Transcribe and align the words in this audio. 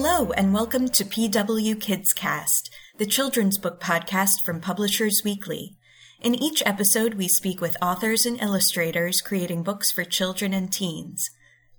Hello, 0.00 0.30
and 0.30 0.54
welcome 0.54 0.88
to 0.90 1.04
PW 1.04 1.80
Kids 1.80 2.12
Cast, 2.12 2.70
the 2.98 3.04
children's 3.04 3.58
book 3.58 3.80
podcast 3.80 4.44
from 4.44 4.60
Publishers 4.60 5.22
Weekly. 5.24 5.76
In 6.20 6.36
each 6.36 6.62
episode, 6.64 7.14
we 7.14 7.26
speak 7.26 7.60
with 7.60 7.76
authors 7.82 8.24
and 8.24 8.40
illustrators 8.40 9.20
creating 9.20 9.64
books 9.64 9.90
for 9.90 10.04
children 10.04 10.54
and 10.54 10.72
teens. 10.72 11.28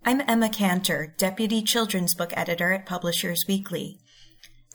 I'm 0.04 0.22
Emma 0.28 0.50
Kantor, 0.50 1.14
Deputy 1.16 1.62
Children's 1.62 2.14
Book 2.14 2.34
Editor 2.36 2.74
at 2.74 2.86
Publishers 2.86 3.46
Weekly. 3.48 4.00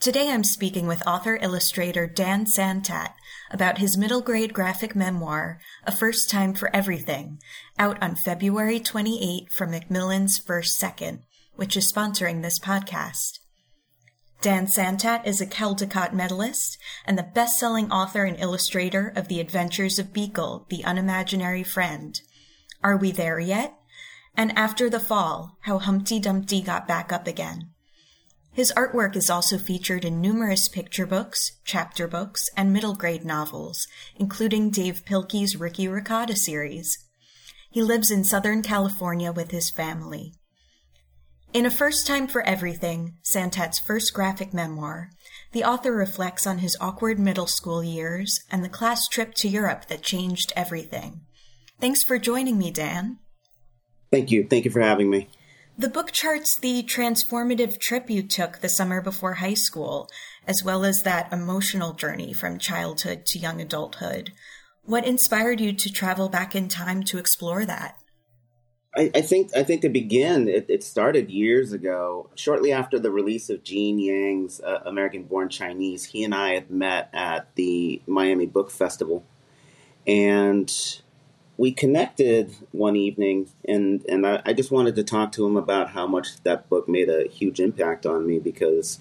Today 0.01 0.31
I'm 0.31 0.43
speaking 0.43 0.87
with 0.87 1.07
author 1.07 1.39
illustrator 1.43 2.07
Dan 2.07 2.47
Santat 2.47 3.13
about 3.51 3.77
his 3.77 3.99
middle 3.99 4.23
grade 4.23 4.55
graphic 4.55 4.97
memoir, 4.97 5.61
A 5.85 5.93
First 5.93 6.31
Time 6.31 6.55
for 6.55 6.75
Everything, 6.75 7.41
out 7.79 8.03
on 8.03 8.17
February 8.17 8.81
28 8.81 9.53
from 9.53 9.73
Macmillan's 9.73 10.39
First 10.39 10.77
Second, 10.79 11.25
which 11.57 11.77
is 11.77 11.93
sponsoring 11.93 12.43
this 12.43 12.59
podcast. 12.59 13.39
Dan 14.45 14.67
Santat 14.67 15.27
is 15.27 15.41
a 15.41 15.47
Caldecott 15.47 16.13
medalist 16.13 16.77
and 17.07 17.17
the 17.17 17.23
best-selling 17.23 17.91
author 17.91 18.27
and 18.27 18.39
illustrator 18.39 19.11
of 19.17 19.29
The 19.29 19.41
Adventures 19.41 19.99
of 19.99 20.13
Beekle, 20.13 20.67
the 20.69 20.85
Unimaginary 20.85 21.63
Friend. 21.63 22.21
Are 22.83 22.99
we 22.99 23.11
there 23.11 23.41
yet? 23.41 23.73
And 24.37 24.53
After 24.55 24.91
the 24.91 25.01
Fall, 25.01 25.57
How 25.61 25.79
Humpty 25.79 26.21
Dumpty 26.21 26.61
Got 26.61 26.87
Back 26.87 27.11
Up 27.11 27.27
Again. 27.27 27.71
His 28.53 28.71
artwork 28.77 29.17
is 29.17 29.31
also 29.31 29.57
featured 29.57 30.05
in 30.05 30.21
numerous 30.21 30.69
picture 30.69 31.07
books, 31.07 31.53
chapter 31.65 32.07
books, 32.07 32.51
and 32.55 32.71
middle 32.71 32.95
grade 32.95 33.25
novels, 33.25 33.87
including 34.15 34.69
Dav 34.69 35.07
Pilkey's 35.07 35.57
Ricky 35.57 35.89
Ricotta 35.89 36.37
series. 36.37 36.99
He 37.71 37.83
lives 37.83 38.11
in 38.11 38.25
Southern 38.25 38.61
California 38.61 39.33
with 39.33 39.53
his 39.53 39.71
family. 39.71 40.35
In 41.55 41.67
A 41.67 41.71
First 41.71 42.05
Time 42.05 42.27
for 42.27 42.43
Everything, 42.43 43.15
Santat's 43.23 43.79
first 43.79 44.13
graphic 44.13 44.53
memoir, 44.53 45.11
the 45.53 45.63
author 45.63 45.93
reflects 45.93 46.49
on 46.49 46.59
his 46.59 46.77
awkward 46.81 47.21
middle 47.21 47.47
school 47.47 47.85
years 47.85 48.41
and 48.51 48.65
the 48.65 48.69
class 48.69 49.07
trip 49.07 49.35
to 49.35 49.47
Europe 49.47 49.87
that 49.87 50.03
changed 50.03 50.53
everything. 50.57 51.21
Thanks 51.81 52.03
for 52.03 52.19
joining 52.19 52.59
me, 52.59 52.73
Dan. 52.73 53.21
Thank 54.11 54.33
you. 54.33 54.49
Thank 54.51 54.65
you 54.65 54.73
for 54.73 54.81
having 54.81 55.09
me. 55.09 55.29
The 55.79 55.89
book 55.89 56.11
charts 56.11 56.59
the 56.59 56.83
transformative 56.83 57.79
trip 57.79 58.11
you 58.11 58.25
took 58.25 58.59
the 58.59 58.69
summer 58.69 59.01
before 59.01 59.35
high 59.35 59.55
school, 59.55 60.09
as 60.49 60.65
well 60.65 60.85
as 60.85 61.03
that 61.05 61.33
emotional 61.33 61.93
journey 61.93 62.33
from 62.33 62.59
childhood 62.59 63.27
to 63.27 63.39
young 63.39 63.61
adulthood. 63.61 64.33
What 64.83 65.07
inspired 65.07 65.61
you 65.61 65.73
to 65.73 65.93
travel 65.93 66.29
back 66.29 66.57
in 66.57 66.69
time 66.69 67.05
to 67.05 67.19
explore 67.19 67.65
that? 67.65 67.95
I, 68.97 69.11
I 69.15 69.21
think 69.23 69.57
I 69.57 69.65
think 69.65 69.83
to 69.83 69.89
begin, 69.89 70.49
it, 70.49 70.67
it, 70.69 70.85
started 70.85 71.31
years 71.31 71.73
ago. 71.73 72.31
Shortly 72.37 72.73
after 72.73 72.99
the 72.99 73.11
release 73.11 73.51
of 73.51 73.65
Gene 73.65 73.99
Yang's 73.99 74.61
uh, 74.61 74.83
American 74.85 75.25
Born 75.25 75.49
Chinese, 75.49 76.05
he 76.05 76.23
and 76.23 76.35
I 76.35 76.55
had 76.55 76.71
met 76.71 77.11
at 77.13 77.53
the 77.57 78.01
Miami 78.07 78.47
Book 78.47 78.71
Festival, 78.71 79.25
and 80.07 80.73
we 81.57 81.73
connected 81.73 82.55
one 82.71 82.95
evening, 82.95 83.51
and 83.67 84.05
and 84.09 84.27
I, 84.27 84.43
I, 84.47 84.53
just 84.53 84.71
wanted 84.71 84.95
to 84.97 85.05
talk 85.05 85.33
to 85.33 85.47
him 85.47 85.57
about 85.57 85.91
how 85.91 86.07
much 86.07 86.41
that 86.45 86.69
book 86.69 86.89
made 86.89 87.09
a 87.09 87.29
huge 87.29 87.59
impact 87.59 88.07
on 88.07 88.27
me 88.27 88.39
because 88.39 89.01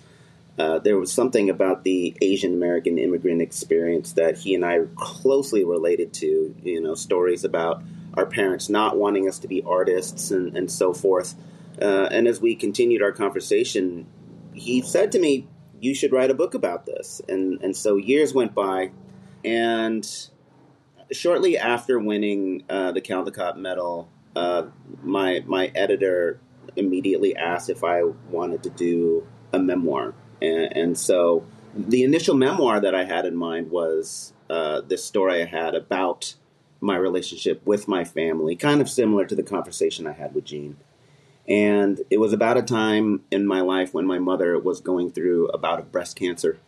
uh, 0.58 0.80
there 0.80 0.98
was 0.98 1.12
something 1.12 1.52
about 1.52 1.84
the 1.84 2.16
Asian 2.20 2.54
American 2.54 2.98
immigrant 2.98 3.42
experience 3.42 4.14
that 4.14 4.38
he 4.38 4.56
and 4.56 4.66
I 4.66 4.80
closely 4.96 5.64
related 5.64 6.14
to. 6.14 6.56
You 6.64 6.82
know, 6.82 6.96
stories 6.96 7.44
about 7.44 7.84
our 8.16 8.26
parents 8.26 8.70
not 8.70 8.98
wanting 8.98 9.28
us 9.28 9.40
to 9.40 9.48
be 9.48 9.62
artists 9.64 10.32
and, 10.32 10.56
and 10.58 10.72
so 10.72 10.94
forth. 10.94 11.36
Uh, 11.82 12.08
and 12.12 12.28
as 12.28 12.40
we 12.40 12.56
continued 12.56 13.02
our 13.02 13.12
conversation, 13.12 14.06
he 14.54 14.82
said 14.82 15.12
to 15.12 15.20
me, 15.20 15.48
"You 15.80 15.96
should 15.96 16.12
write 16.12 16.30
a 16.30 16.36
book 16.36 16.54
about 16.54 16.86
this." 16.86 17.22
And 17.28 17.62
and 17.62 17.76
so 17.76 17.96
years 17.96 18.34
went 18.34 18.54
by, 18.54 18.92
and 19.44 20.08
shortly 21.12 21.58
after 21.58 22.00
winning 22.00 22.64
uh, 22.70 22.92
the 22.92 23.02
Caldecott 23.02 23.58
Medal, 23.58 24.08
uh, 24.36 24.64
my 25.02 25.44
my 25.48 25.72
editor 25.74 26.40
immediately 26.76 27.36
asked 27.36 27.70
if 27.70 27.84
I 27.84 28.04
wanted 28.30 28.64
to 28.64 28.70
do 28.70 29.28
a 29.52 29.60
memoir, 29.60 30.14
and, 30.42 30.78
and 30.78 30.98
so 30.98 31.46
the 31.76 32.04
initial 32.04 32.36
memoir 32.36 32.80
that 32.80 32.94
I 32.94 33.04
had 33.04 33.26
in 33.26 33.36
mind 33.36 33.72
was 33.72 34.34
uh, 34.50 34.82
this 34.82 35.04
story 35.04 35.42
I 35.42 35.46
had 35.46 35.74
about 35.74 36.36
my 36.84 36.96
relationship 36.96 37.66
with 37.66 37.88
my 37.88 38.04
family, 38.04 38.56
kind 38.56 38.82
of 38.82 38.90
similar 38.90 39.26
to 39.26 39.36
the 39.36 39.44
conversation 39.44 40.06
I 40.06 40.14
had 40.14 40.36
with 40.36 40.46
Gene. 40.46 40.78
And 41.48 42.02
it 42.10 42.20
was 42.20 42.34
about 42.34 42.58
a 42.58 42.62
time 42.62 43.24
in 43.32 43.46
my 43.48 43.62
life 43.62 43.94
when 43.94 44.06
my 44.06 44.20
mother 44.20 44.58
was 44.60 44.80
going 44.80 45.12
through 45.12 45.48
a 45.50 45.58
bout 45.58 45.80
of 45.80 45.92
breast 45.92 46.16
cancer 46.16 46.60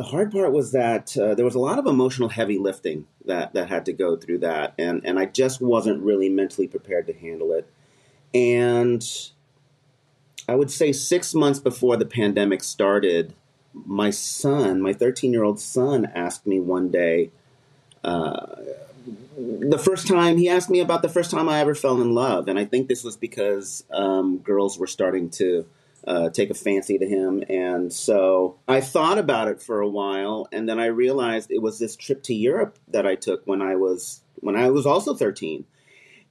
the 0.00 0.06
hard 0.06 0.32
part 0.32 0.52
was 0.52 0.72
that 0.72 1.14
uh, 1.18 1.34
there 1.34 1.44
was 1.44 1.54
a 1.54 1.60
lot 1.60 1.78
of 1.78 1.84
emotional 1.84 2.30
heavy 2.30 2.56
lifting 2.56 3.06
that 3.26 3.52
that 3.52 3.68
had 3.68 3.84
to 3.84 3.92
go 3.92 4.16
through 4.16 4.38
that, 4.38 4.72
and 4.78 5.02
and 5.04 5.18
I 5.18 5.26
just 5.26 5.60
wasn't 5.60 6.02
really 6.02 6.30
mentally 6.30 6.66
prepared 6.66 7.06
to 7.08 7.12
handle 7.12 7.52
it. 7.52 7.68
And 8.32 9.04
I 10.48 10.54
would 10.54 10.70
say 10.70 10.92
six 10.92 11.34
months 11.34 11.58
before 11.58 11.98
the 11.98 12.06
pandemic 12.06 12.62
started, 12.62 13.34
my 13.74 14.08
son, 14.08 14.80
my 14.80 14.94
13 14.94 15.32
year 15.34 15.44
old 15.44 15.60
son, 15.60 16.10
asked 16.14 16.46
me 16.46 16.60
one 16.60 16.90
day. 16.90 17.30
The 18.02 19.80
first 19.82 20.06
time 20.06 20.36
he 20.36 20.48
asked 20.48 20.70
me 20.70 20.80
about 20.80 21.02
the 21.02 21.08
first 21.08 21.30
time 21.30 21.48
I 21.48 21.60
ever 21.60 21.74
fell 21.74 22.00
in 22.00 22.14
love, 22.14 22.48
and 22.48 22.58
I 22.58 22.64
think 22.64 22.88
this 22.88 23.04
was 23.04 23.16
because 23.16 23.84
um, 23.90 24.38
girls 24.38 24.78
were 24.78 24.86
starting 24.86 25.30
to 25.30 25.66
uh, 26.06 26.30
take 26.30 26.50
a 26.50 26.54
fancy 26.54 26.98
to 26.98 27.06
him. 27.06 27.44
And 27.48 27.92
so 27.92 28.58
I 28.66 28.80
thought 28.80 29.18
about 29.18 29.48
it 29.48 29.62
for 29.62 29.80
a 29.80 29.88
while, 29.88 30.48
and 30.52 30.68
then 30.68 30.78
I 30.78 30.86
realized 30.86 31.50
it 31.50 31.62
was 31.62 31.78
this 31.78 31.96
trip 31.96 32.22
to 32.24 32.34
Europe 32.34 32.78
that 32.88 33.06
I 33.06 33.14
took 33.14 33.46
when 33.46 33.62
I 33.62 33.76
was 33.76 34.22
when 34.36 34.56
I 34.56 34.70
was 34.70 34.86
also 34.86 35.14
13. 35.14 35.64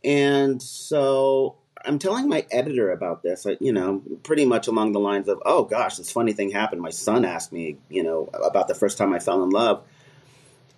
And 0.03 0.61
so 0.61 1.57
I'm 1.85 1.99
telling 1.99 2.27
my 2.27 2.45
editor 2.51 2.91
about 2.91 3.21
this, 3.21 3.45
you 3.59 3.71
know, 3.71 4.01
pretty 4.23 4.45
much 4.45 4.67
along 4.67 4.93
the 4.93 4.99
lines 4.99 5.27
of, 5.27 5.41
"Oh 5.45 5.63
gosh, 5.63 5.97
this 5.97 6.11
funny 6.11 6.33
thing 6.33 6.51
happened. 6.51 6.81
My 6.81 6.89
son 6.89 7.25
asked 7.25 7.51
me, 7.51 7.77
you 7.89 8.03
know, 8.03 8.29
about 8.33 8.67
the 8.67 8.75
first 8.75 8.97
time 8.97 9.13
I 9.13 9.19
fell 9.19 9.43
in 9.43 9.49
love." 9.49 9.83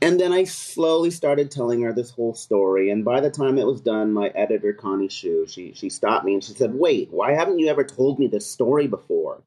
And 0.04 0.20
then 0.20 0.34
I 0.34 0.46
slowly 0.46 1.12
started 1.12 1.52
telling 1.52 1.82
her 1.84 1.94
this 1.94 2.10
whole 2.10 2.34
story. 2.34 2.90
And 2.90 3.06
by 3.06 3.20
the 3.20 3.30
time 3.30 3.60
it 3.60 3.68
was 3.68 3.82
done, 3.82 4.12
my 4.12 4.30
editor, 4.30 4.74
Connie 4.74 5.10
Hsu, 5.10 5.46
she, 5.48 5.74
she 5.74 5.90
stopped 5.90 6.26
me 6.26 6.34
and 6.34 6.44
she 6.44 6.54
said, 6.54 6.74
Wait, 6.74 7.10
why 7.12 7.34
haven't 7.34 7.60
you 7.60 7.68
ever 7.68 7.84
told 7.84 8.18
me 8.18 8.26
this 8.26 8.48
story 8.48 8.88
before? 8.88 9.44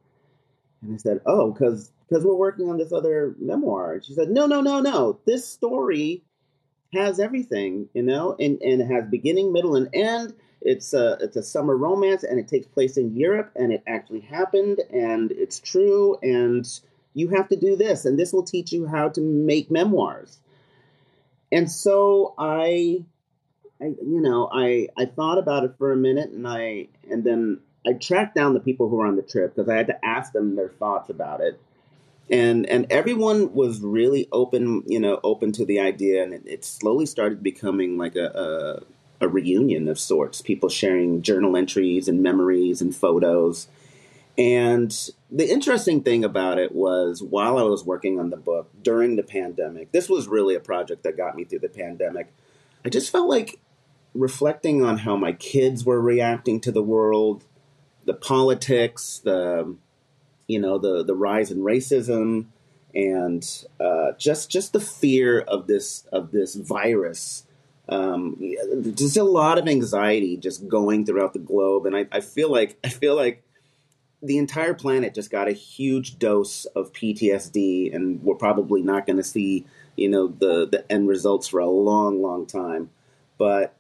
And 0.81 0.95
I 0.95 0.99
said, 0.99 1.21
Oh, 1.27 1.51
because 1.51 1.91
because 2.09 2.25
we're 2.25 2.35
working 2.35 2.69
on 2.69 2.77
this 2.77 2.93
other 2.93 3.35
memoir. 3.41 3.95
And 3.95 4.05
she 4.05 4.15
said, 4.15 4.31
No, 4.31 4.47
no, 4.47 4.61
no, 4.61 4.81
no. 4.81 5.19
This 5.27 5.49
story 5.49 6.23
has 6.93 7.19
everything, 7.19 7.89
you 7.93 8.03
know, 8.03 8.37
and, 8.39 8.61
and 8.63 8.81
it 8.81 8.87
has 8.87 9.07
beginning, 9.07 9.53
middle, 9.53 9.75
and 9.75 9.89
end. 9.93 10.35
It's 10.61 10.95
a 10.95 11.19
it's 11.21 11.37
a 11.37 11.43
summer 11.43 11.77
romance, 11.77 12.23
and 12.23 12.39
it 12.39 12.47
takes 12.47 12.67
place 12.67 12.97
in 12.97 13.17
Europe, 13.17 13.51
and 13.57 13.73
it 13.73 13.83
actually 13.87 14.21
happened, 14.21 14.81
and 14.91 15.33
it's 15.33 15.59
true, 15.59 16.17
and 16.23 16.67
you 17.13 17.29
have 17.29 17.49
to 17.49 17.57
do 17.57 17.77
this, 17.77 18.05
and 18.07 18.19
this 18.19 18.33
will 18.33 18.45
teach 18.45 18.73
you 18.73 18.87
how 18.87 19.09
to 19.11 19.21
make 19.21 19.71
memoirs 19.71 20.39
and 21.53 21.71
so 21.71 22.35
I, 22.39 23.05
I, 23.81 23.85
you 23.85 24.21
know, 24.21 24.49
I 24.53 24.89
I 24.97 25.07
thought 25.07 25.39
about 25.39 25.65
it 25.65 25.75
for 25.79 25.93
a 25.93 25.97
minute, 25.97 26.31
and 26.31 26.47
I 26.47 26.89
and 27.11 27.25
then 27.25 27.61
I 27.87 27.93
tracked 27.95 28.35
down 28.35 28.55
the 28.55 28.61
people 28.61 28.89
who 28.89 28.97
were 28.97 29.07
on 29.07 29.17
the 29.17 29.23
trip 29.23 29.55
because 29.55 29.69
I 29.69 29.77
had 29.77 29.87
to 29.89 30.05
ask 30.05 30.33
them 30.33 30.57
their 30.57 30.71
thoughts 30.71 31.11
about 31.11 31.41
it, 31.41 31.61
and 32.31 32.67
and 32.67 32.87
everyone 32.91 33.53
was 33.55 33.81
really 33.81 34.29
open, 34.33 34.83
you 34.87 35.01
know, 35.01 35.21
open 35.23 35.53
to 35.53 35.65
the 35.65 35.81
idea, 35.81 36.23
and 36.23 36.33
it, 36.35 36.43
it 36.47 36.65
slowly 36.65 37.07
started 37.07 37.43
becoming 37.43 37.99
like 37.99 38.17
a, 38.17 38.83
a 39.21 39.25
a 39.25 39.29
reunion 39.29 39.89
of 39.89 39.99
sorts. 39.99 40.43
People 40.43 40.69
sharing 40.69 41.23
journal 41.23 41.57
entries 41.57 42.09
and 42.09 42.23
memories 42.23 42.81
and 42.81 42.95
photos. 42.95 43.69
And 44.37 45.11
the 45.31 45.49
interesting 45.49 46.03
thing 46.03 46.25
about 46.25 46.59
it 46.59 46.75
was 46.75 47.23
while 47.23 47.59
I 47.59 47.63
was 47.63 47.85
working 47.85 48.19
on 48.19 48.31
the 48.31 48.37
book 48.37 48.69
during 48.83 49.17
the 49.17 49.23
pandemic, 49.23 49.93
this 49.93 50.09
was 50.09 50.27
really 50.27 50.55
a 50.55 50.61
project 50.61 51.05
that 51.05 51.17
got 51.17 51.37
me 51.37 51.45
through 51.45 51.61
the 51.61 51.69
pandemic. 51.69 52.33
I 52.85 52.89
just 52.89 53.13
felt 53.13 53.29
like 53.29 53.61
reflecting 54.13 54.85
on 54.85 54.99
how 54.99 55.17
my 55.17 55.33
kids 55.33 55.85
were 55.85 56.01
reacting 56.01 56.61
to 56.63 56.73
the 56.73 56.83
world, 56.83 57.45
the 58.05 58.15
politics, 58.15 59.21
the 59.23 59.77
you 60.47 60.59
know, 60.59 60.79
the 60.79 61.03
the 61.05 61.15
rise 61.15 61.51
in 61.51 61.59
racism 61.59 62.47
and 62.95 63.65
uh, 63.81 64.13
just 64.19 64.51
just 64.51 64.73
the 64.73 64.81
fear 64.81 65.41
of 65.41 65.67
this 65.67 66.07
of 66.13 66.33
this 66.33 66.55
virus 66.55 67.45
um, 67.89 68.37
just 68.95 69.17
a 69.17 69.25
lot 69.25 69.59
of 69.59 69.69
anxiety 69.69 70.37
just 70.37 70.69
going 70.69 71.05
throughout 71.05 71.33
the 71.33 71.39
globe 71.39 71.87
and 71.87 71.97
I, 71.97 72.07
I 72.13 72.21
feel 72.21 72.51
like 72.51 72.79
I 72.85 72.89
feel 72.89 73.17
like 73.17 73.43
the 74.25 74.39
entire 74.39 74.75
planet 74.75 75.15
just 75.15 75.31
got 75.31 75.49
a 75.49 75.53
huge 75.53 76.19
dose 76.19 76.65
of 76.67 76.93
PTSD, 76.93 77.95
and 77.95 78.23
we're 78.23 78.35
probably 78.35 78.83
not 78.83 79.07
going 79.07 79.19
to 79.19 79.25
see, 79.25 79.67
you 79.97 80.09
know, 80.09 80.29
the 80.29 80.67
the 80.67 80.91
end 80.91 81.09
results 81.09 81.49
for 81.49 81.61
a 81.61 81.69
long, 81.69 82.23
long 82.23 82.47
time. 82.47 82.91
But 83.37 83.77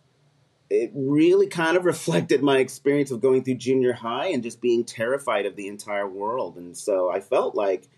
it 0.69 0.91
really 0.95 1.47
kind 1.47 1.77
of 1.77 1.85
reflected 1.95 2.43
my 2.43 2.59
experience 2.59 3.11
of 3.11 3.21
going 3.21 3.43
through 3.43 3.55
junior 3.55 3.95
high 3.95 4.29
and 4.29 4.43
just 4.43 4.61
being 4.61 4.85
terrified 4.85 5.47
of 5.47 5.57
the 5.57 5.69
entire 5.69 6.09
world. 6.09 6.57
And 6.57 6.77
so 6.77 7.11
I 7.11 7.21
felt 7.21 7.55
like 7.55 7.89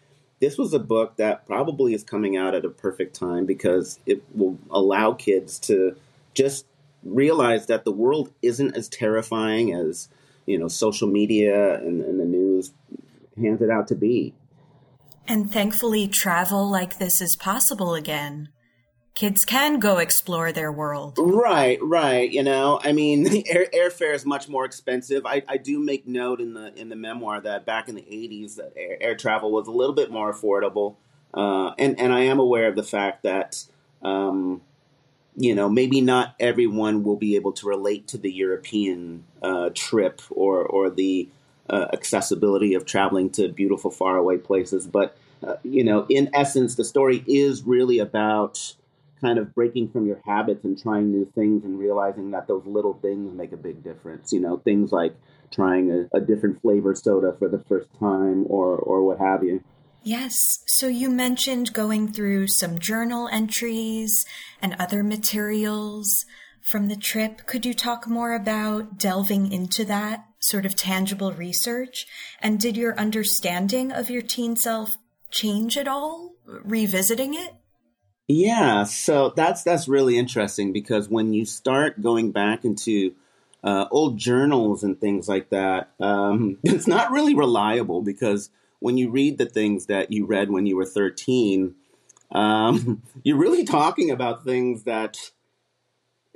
this 0.40 0.58
was 0.58 0.72
a 0.72 0.78
book 0.78 1.16
that 1.16 1.46
probably 1.46 1.94
is 1.94 2.04
coming 2.04 2.36
out 2.36 2.54
at 2.54 2.64
a 2.64 2.70
perfect 2.70 3.16
time 3.16 3.46
because 3.46 3.98
it 4.06 4.22
will 4.34 4.58
allow 4.70 5.12
kids 5.12 5.58
to 5.60 5.96
just 6.34 6.66
realize 7.02 7.66
that 7.66 7.84
the 7.84 7.92
world 7.92 8.32
isn't 8.42 8.76
as 8.76 8.88
terrifying 8.88 9.72
as 9.72 10.08
you 10.44 10.58
know 10.58 10.68
social 10.68 11.08
media 11.08 11.74
and, 11.76 12.00
and 12.02 12.20
the 12.20 12.24
news 12.24 12.35
hands 13.36 13.62
it 13.62 13.70
out 13.70 13.88
to 13.88 13.94
be. 13.94 14.34
And 15.28 15.50
thankfully, 15.50 16.06
travel 16.08 16.70
like 16.70 16.98
this 16.98 17.20
is 17.20 17.36
possible 17.40 17.94
again 17.94 18.48
kids 19.16 19.44
can 19.44 19.80
go 19.80 19.98
explore 19.98 20.52
their 20.52 20.70
world. 20.70 21.14
Right, 21.18 21.78
right. 21.82 22.30
You 22.30 22.44
know, 22.44 22.78
I 22.84 22.92
mean, 22.92 23.26
air, 23.48 23.66
airfare 23.74 24.14
is 24.14 24.24
much 24.24 24.48
more 24.48 24.64
expensive. 24.64 25.26
I, 25.26 25.42
I 25.48 25.56
do 25.56 25.80
make 25.80 26.06
note 26.06 26.40
in 26.40 26.54
the 26.54 26.72
in 26.78 26.88
the 26.88 26.96
memoir 26.96 27.40
that 27.40 27.66
back 27.66 27.88
in 27.88 27.96
the 27.96 28.02
'80s, 28.02 28.60
air, 28.76 28.98
air 29.00 29.16
travel 29.16 29.50
was 29.50 29.66
a 29.66 29.72
little 29.72 29.94
bit 29.94 30.12
more 30.12 30.32
affordable, 30.32 30.94
uh, 31.34 31.74
and 31.78 31.98
and 31.98 32.12
I 32.12 32.20
am 32.20 32.38
aware 32.38 32.68
of 32.68 32.76
the 32.76 32.84
fact 32.84 33.24
that. 33.24 33.64
Um, 34.02 34.60
you 35.38 35.54
know, 35.54 35.68
maybe 35.68 36.00
not 36.00 36.34
everyone 36.40 37.02
will 37.02 37.16
be 37.16 37.36
able 37.36 37.52
to 37.52 37.68
relate 37.68 38.08
to 38.08 38.16
the 38.16 38.32
European 38.32 39.24
uh, 39.42 39.68
trip 39.74 40.22
or 40.30 40.64
or 40.64 40.88
the 40.88 41.28
uh, 41.70 41.86
accessibility 41.92 42.74
of 42.74 42.86
traveling 42.86 43.30
to 43.30 43.48
beautiful 43.48 43.90
faraway 43.90 44.38
places. 44.38 44.86
But 44.86 45.16
uh, 45.46 45.56
you 45.62 45.84
know, 45.84 46.06
in 46.08 46.30
essence, 46.34 46.74
the 46.76 46.84
story 46.84 47.24
is 47.26 47.62
really 47.62 47.98
about 47.98 48.74
kind 49.20 49.38
of 49.38 49.54
breaking 49.54 49.88
from 49.90 50.06
your 50.06 50.20
habits 50.24 50.64
and 50.64 50.80
trying 50.80 51.10
new 51.10 51.30
things 51.34 51.64
and 51.64 51.78
realizing 51.78 52.30
that 52.32 52.46
those 52.46 52.64
little 52.66 52.94
things 52.94 53.34
make 53.34 53.52
a 53.52 53.56
big 53.56 53.82
difference. 53.82 54.32
You 54.32 54.40
know, 54.40 54.58
things 54.58 54.92
like 54.92 55.14
trying 55.50 55.90
a, 55.90 56.16
a 56.16 56.20
different 56.20 56.60
flavor 56.60 56.94
soda 56.94 57.34
for 57.38 57.48
the 57.48 57.58
first 57.68 57.88
time 57.98 58.44
or, 58.48 58.76
or 58.76 59.02
what 59.04 59.18
have 59.18 59.42
you. 59.42 59.62
Yes. 60.02 60.60
So 60.66 60.86
you 60.86 61.10
mentioned 61.10 61.72
going 61.72 62.12
through 62.12 62.48
some 62.48 62.78
journal 62.78 63.28
entries 63.28 64.24
and 64.62 64.76
other 64.78 65.02
materials 65.02 66.24
from 66.70 66.88
the 66.88 66.96
trip. 66.96 67.46
Could 67.46 67.66
you 67.66 67.74
talk 67.74 68.06
more 68.06 68.34
about 68.34 68.98
delving 68.98 69.50
into 69.50 69.84
that 69.86 70.25
sort 70.48 70.66
of 70.66 70.74
tangible 70.74 71.32
research? 71.32 72.06
And 72.40 72.58
did 72.58 72.76
your 72.76 72.98
understanding 72.98 73.92
of 73.92 74.10
your 74.10 74.22
teen 74.22 74.56
self 74.56 74.96
change 75.30 75.76
at 75.76 75.88
all, 75.88 76.34
revisiting 76.44 77.34
it? 77.34 77.54
Yeah, 78.28 78.84
so 78.84 79.32
that's 79.36 79.62
that's 79.62 79.86
really 79.86 80.18
interesting 80.18 80.72
because 80.72 81.08
when 81.08 81.32
you 81.32 81.44
start 81.44 82.02
going 82.02 82.32
back 82.32 82.64
into 82.64 83.14
uh, 83.62 83.86
old 83.90 84.18
journals 84.18 84.82
and 84.82 85.00
things 85.00 85.28
like 85.28 85.50
that, 85.50 85.90
um, 86.00 86.58
it's 86.64 86.88
not 86.88 87.12
really 87.12 87.34
reliable 87.34 88.02
because 88.02 88.50
when 88.80 88.96
you 88.96 89.10
read 89.10 89.38
the 89.38 89.46
things 89.46 89.86
that 89.86 90.12
you 90.12 90.26
read 90.26 90.50
when 90.50 90.66
you 90.66 90.76
were 90.76 90.84
13, 90.84 91.74
um, 92.32 93.02
you're 93.22 93.38
really 93.38 93.64
talking 93.64 94.10
about 94.10 94.44
things 94.44 94.82
that 94.84 95.30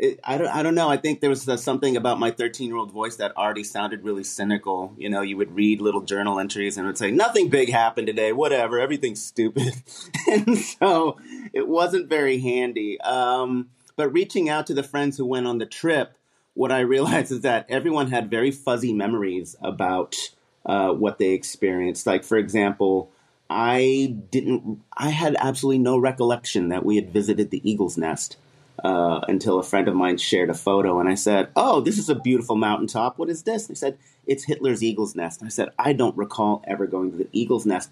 it, 0.00 0.18
I 0.24 0.38
don't, 0.38 0.48
I 0.48 0.62
don't 0.62 0.74
know. 0.74 0.88
I 0.88 0.96
think 0.96 1.20
there 1.20 1.28
was 1.28 1.46
uh, 1.46 1.58
something 1.58 1.94
about 1.94 2.18
my 2.18 2.30
13 2.30 2.68
year 2.68 2.78
old 2.78 2.90
voice 2.90 3.16
that 3.16 3.36
already 3.36 3.62
sounded 3.62 4.02
really 4.02 4.24
cynical. 4.24 4.94
You 4.96 5.10
know, 5.10 5.20
you 5.20 5.36
would 5.36 5.54
read 5.54 5.82
little 5.82 6.00
journal 6.00 6.40
entries 6.40 6.78
and 6.78 6.86
it 6.86 6.88
would 6.88 6.98
say, 6.98 7.10
nothing 7.10 7.50
big 7.50 7.70
happened 7.70 8.06
today, 8.06 8.32
whatever, 8.32 8.80
everything's 8.80 9.22
stupid. 9.22 9.74
and 10.26 10.56
so 10.56 11.18
it 11.52 11.68
wasn't 11.68 12.08
very 12.08 12.38
handy. 12.38 12.98
Um, 13.02 13.68
but 13.96 14.08
reaching 14.10 14.48
out 14.48 14.66
to 14.68 14.74
the 14.74 14.82
friends 14.82 15.18
who 15.18 15.26
went 15.26 15.46
on 15.46 15.58
the 15.58 15.66
trip, 15.66 16.16
what 16.54 16.72
I 16.72 16.80
realized 16.80 17.30
is 17.32 17.42
that 17.42 17.66
everyone 17.68 18.10
had 18.10 18.30
very 18.30 18.50
fuzzy 18.50 18.94
memories 18.94 19.54
about 19.60 20.16
uh, 20.64 20.92
what 20.92 21.18
they 21.18 21.32
experienced. 21.32 22.06
Like, 22.06 22.24
for 22.24 22.38
example, 22.38 23.10
I 23.50 24.16
didn't, 24.30 24.80
I 24.96 25.10
had 25.10 25.36
absolutely 25.38 25.80
no 25.80 25.98
recollection 25.98 26.70
that 26.70 26.86
we 26.86 26.96
had 26.96 27.12
visited 27.12 27.50
the 27.50 27.70
Eagle's 27.70 27.98
Nest 27.98 28.38
uh, 28.84 29.20
until 29.28 29.58
a 29.58 29.62
friend 29.62 29.88
of 29.88 29.94
mine 29.94 30.18
shared 30.18 30.50
a 30.50 30.54
photo, 30.54 31.00
and 31.00 31.08
I 31.08 31.14
said, 31.14 31.48
"Oh, 31.56 31.80
this 31.80 31.98
is 31.98 32.08
a 32.08 32.14
beautiful 32.14 32.56
mountaintop. 32.56 33.18
What 33.18 33.30
is 33.30 33.42
this?" 33.42 33.66
They 33.66 33.74
said, 33.74 33.98
"It's 34.26 34.44
Hitler's 34.44 34.82
eagle's 34.82 35.14
nest." 35.14 35.40
And 35.40 35.46
I 35.46 35.50
said, 35.50 35.70
"I 35.78 35.92
don't 35.92 36.16
recall 36.16 36.62
ever 36.66 36.86
going 36.86 37.10
to 37.12 37.18
the 37.18 37.28
eagle's 37.32 37.66
nest." 37.66 37.90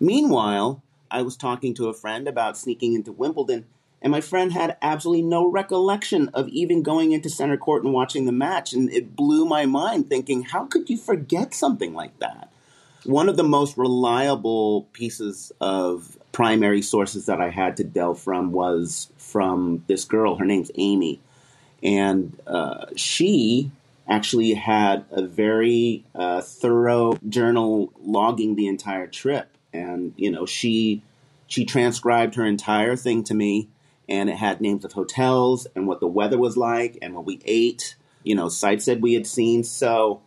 Meanwhile, 0.00 0.82
I 1.10 1.22
was 1.22 1.36
talking 1.36 1.74
to 1.74 1.88
a 1.88 1.94
friend 1.94 2.26
about 2.26 2.58
sneaking 2.58 2.94
into 2.94 3.12
Wimbledon, 3.12 3.66
and 4.02 4.10
my 4.10 4.20
friend 4.20 4.52
had 4.52 4.76
absolutely 4.82 5.22
no 5.22 5.46
recollection 5.46 6.28
of 6.34 6.48
even 6.48 6.82
going 6.82 7.12
into 7.12 7.28
center 7.30 7.56
court 7.56 7.84
and 7.84 7.92
watching 7.92 8.24
the 8.24 8.32
match, 8.32 8.72
and 8.72 8.90
it 8.90 9.16
blew 9.16 9.44
my 9.44 9.66
mind, 9.66 10.08
thinking, 10.08 10.42
"How 10.42 10.64
could 10.64 10.90
you 10.90 10.96
forget 10.96 11.54
something 11.54 11.94
like 11.94 12.18
that?" 12.18 12.50
One 13.04 13.28
of 13.28 13.36
the 13.36 13.44
most 13.44 13.76
reliable 13.76 14.88
pieces 14.92 15.52
of 15.60 16.18
primary 16.34 16.82
sources 16.82 17.26
that 17.26 17.40
I 17.40 17.48
had 17.48 17.78
to 17.78 17.84
delve 17.84 18.20
from 18.20 18.50
was 18.50 19.08
from 19.16 19.84
this 19.86 20.04
girl. 20.04 20.34
Her 20.34 20.44
name's 20.44 20.70
Amy, 20.74 21.20
and 21.82 22.38
uh, 22.46 22.86
she 22.96 23.70
actually 24.06 24.52
had 24.52 25.06
a 25.10 25.22
very 25.22 26.04
uh, 26.14 26.42
thorough 26.42 27.16
journal 27.26 27.92
logging 28.02 28.56
the 28.56 28.66
entire 28.66 29.06
trip, 29.06 29.48
and 29.72 30.12
you 30.16 30.30
know 30.30 30.44
she 30.44 31.02
she 31.46 31.64
transcribed 31.64 32.34
her 32.34 32.44
entire 32.44 32.96
thing 32.96 33.22
to 33.24 33.34
me, 33.34 33.68
and 34.08 34.28
it 34.28 34.36
had 34.36 34.60
names 34.60 34.84
of 34.84 34.92
hotels 34.92 35.66
and 35.76 35.86
what 35.86 36.00
the 36.00 36.08
weather 36.08 36.36
was 36.36 36.56
like 36.56 36.98
and 37.00 37.14
what 37.14 37.24
we 37.24 37.40
ate. 37.46 37.94
You 38.24 38.34
know, 38.34 38.48
sites 38.48 38.86
that 38.86 39.00
we 39.00 39.14
had 39.14 39.26
seen. 39.26 39.64
So 39.64 40.22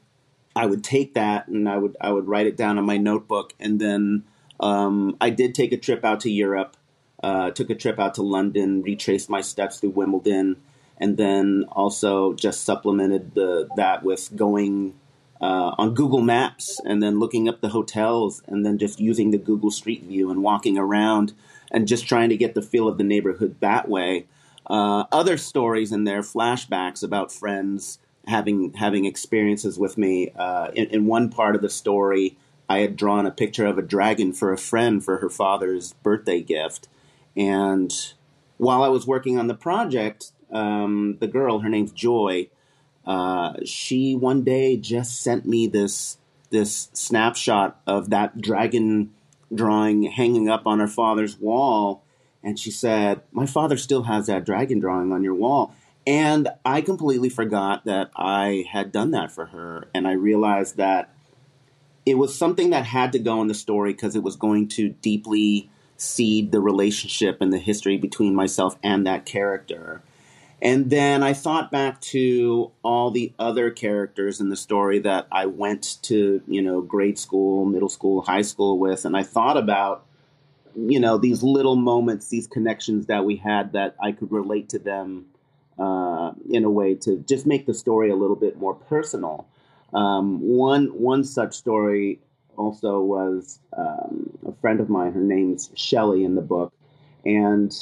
I 0.56 0.68
would 0.68 0.84
take 0.84 1.16
that 1.16 1.48
and 1.48 1.68
I 1.68 1.78
would 1.78 1.98
I 2.00 2.12
would 2.12 2.28
write 2.28 2.48
it 2.48 2.56
down 2.56 2.78
in 2.78 2.86
my 2.86 2.98
notebook, 2.98 3.54
and 3.60 3.82
then 3.82 4.24
um, 4.60 5.18
I 5.22 5.30
did 5.30 5.56
take 5.56 5.72
a 5.72 5.78
trip 5.78 6.04
out 6.06 6.22
to 6.22 6.32
Europe 6.32 6.78
uh, 7.24 7.52
took 7.52 7.70
a 7.70 7.76
trip 7.76 8.00
out 8.00 8.16
to 8.16 8.22
London, 8.22 8.82
retraced 8.82 9.30
my 9.30 9.42
steps 9.42 9.80
through 9.80 9.92
Wimbledon, 9.92 10.58
and 10.98 11.18
then 11.18 11.66
also 11.72 12.34
just 12.34 12.64
supplemented 12.64 13.34
the 13.34 13.68
that 13.76 14.04
with 14.04 14.36
going 14.36 14.94
uh, 15.42 15.74
on 15.78 15.94
Google 15.94 16.22
Maps 16.22 16.80
and 16.86 17.02
then 17.02 17.20
looking 17.20 17.48
up 17.48 17.62
the 17.62 17.70
hotels 17.70 18.42
and 18.48 18.66
then 18.66 18.78
just 18.78 19.00
using 19.00 19.32
the 19.32 19.38
Google 19.38 19.72
Street 19.72 20.04
View 20.04 20.32
and 20.32 20.42
walking 20.42 20.78
around 20.78 21.34
and 21.72 21.88
just 21.88 22.08
trying 22.08 22.30
to 22.30 22.38
get 22.38 22.56
the 22.56 22.62
feel 22.62 22.88
of 22.88 22.98
the 22.98 23.04
neighborhood 23.04 23.56
that 23.60 23.88
way. 23.88 24.26
Uh, 24.66 25.06
other 25.12 25.38
stories 25.38 25.92
in 25.92 26.04
there, 26.04 26.22
flashbacks 26.22 27.04
about 27.04 27.32
friends 27.32 28.00
having 28.28 28.74
having 28.74 29.06
experiences 29.06 29.80
with 29.80 29.98
me. 29.98 30.32
Uh, 30.36 30.70
in, 30.74 30.86
in, 30.88 31.06
one 31.06 31.30
part 31.30 31.56
of 31.56 31.62
the 31.62 31.70
story, 31.70 32.38
I 32.70 32.80
had 32.80 32.96
drawn 32.96 33.26
a 33.26 33.32
picture 33.32 33.66
of 33.66 33.78
a 33.78 33.82
dragon 33.82 34.34
for 34.34 34.52
a 34.52 34.58
friend 34.58 35.04
for 35.04 35.18
her 35.18 35.30
father's 35.30 35.94
birthday 35.94 36.42
gift, 36.42 36.88
and 37.36 37.94
while 38.58 38.84
I 38.84 38.88
was 38.88 39.08
working 39.08 39.38
on 39.38 39.48
the 39.48 39.54
project, 39.54 40.32
um, 40.52 41.18
the 41.20 41.28
girl, 41.28 41.60
her 41.60 41.70
name's 41.70 41.92
Joy, 41.92 42.50
uh, 43.06 43.54
she 43.64 44.16
one 44.16 44.44
day 44.44 44.76
just 44.78 45.22
sent 45.22 45.46
me 45.46 45.68
this 45.68 46.18
this 46.50 46.90
snapshot 46.94 47.80
of 47.86 48.10
that 48.10 48.42
dragon 48.42 49.14
drawing 49.54 50.04
hanging 50.04 50.50
up 50.50 50.66
on 50.66 50.80
her 50.80 50.88
father's 50.88 51.40
wall, 51.40 52.04
and 52.44 52.60
she 52.60 52.72
said, 52.72 53.22
"My 53.32 53.46
father 53.46 53.78
still 53.78 54.04
has 54.04 54.28
that 54.28 54.46
dragon 54.46 54.80
drawing 54.80 55.12
on 55.12 55.24
your 55.24 55.36
wall." 55.36 55.74
And 56.06 56.48
I 56.64 56.82
completely 56.82 57.28
forgot 57.28 57.84
that 57.84 58.12
I 58.16 58.66
had 58.72 58.94
done 58.94 59.12
that 59.12 59.32
for 59.32 59.48
her, 59.48 59.90
and 59.94 60.08
I 60.08 60.14
realized 60.14 60.78
that 60.78 61.14
it 62.08 62.18
was 62.18 62.38
something 62.38 62.70
that 62.70 62.86
had 62.86 63.12
to 63.12 63.20
go 63.20 63.42
in 63.42 63.48
the 63.48 63.54
story 63.54 63.92
because 63.92 64.16
it 64.16 64.24
was 64.24 64.38
going 64.38 64.70
to 64.70 64.90
deeply 64.90 65.70
seed 65.98 66.54
the 66.54 66.62
relationship 66.62 67.42
and 67.42 67.52
the 67.52 67.58
history 67.58 67.98
between 67.98 68.34
myself 68.34 68.78
and 68.82 69.06
that 69.06 69.26
character. 69.26 70.02
And 70.62 70.90
then 70.90 71.22
I 71.22 71.34
thought 71.34 71.70
back 71.70 72.00
to 72.02 72.72
all 72.82 73.12
the 73.12 73.34
other 73.38 73.70
characters 73.72 74.40
in 74.40 74.48
the 74.48 74.56
story 74.56 75.00
that 75.00 75.28
I 75.34 75.48
went 75.48 75.98
to, 76.04 76.42
you 76.48 76.62
know, 76.62 76.82
grade 76.82 77.20
school, 77.20 77.66
middle 77.66 77.90
school, 77.90 78.22
high 78.22 78.42
school 78.42 78.80
with, 78.80 79.04
and 79.04 79.16
I 79.16 79.24
thought 79.24 79.58
about, 79.58 80.06
you 80.76 81.02
know, 81.02 81.18
these 81.18 81.44
little 81.44 81.76
moments, 81.76 82.30
these 82.30 82.48
connections 82.48 83.08
that 83.08 83.26
we 83.26 83.36
had 83.36 83.74
that 83.74 83.96
I 84.02 84.14
could 84.14 84.32
relate 84.32 84.70
to 84.70 84.80
them 84.80 85.26
uh, 85.78 86.32
in 86.50 86.64
a 86.64 86.72
way 86.72 86.96
to 86.96 87.18
just 87.28 87.46
make 87.46 87.66
the 87.66 87.74
story 87.74 88.10
a 88.10 88.16
little 88.16 88.38
bit 88.38 88.58
more 88.58 88.76
personal. 88.76 89.46
Um, 89.94 90.40
one 90.42 90.88
one 90.88 91.24
such 91.24 91.56
story 91.56 92.20
also 92.58 93.00
was 93.02 93.60
um, 93.78 94.38
a 94.46 94.54
friend 94.62 94.80
of 94.80 94.90
mine. 94.90 95.14
Her 95.14 95.22
name's 95.22 95.72
Shelly 95.76 96.24
in 96.24 96.36
the 96.36 96.42
book. 96.42 96.74
And 97.26 97.74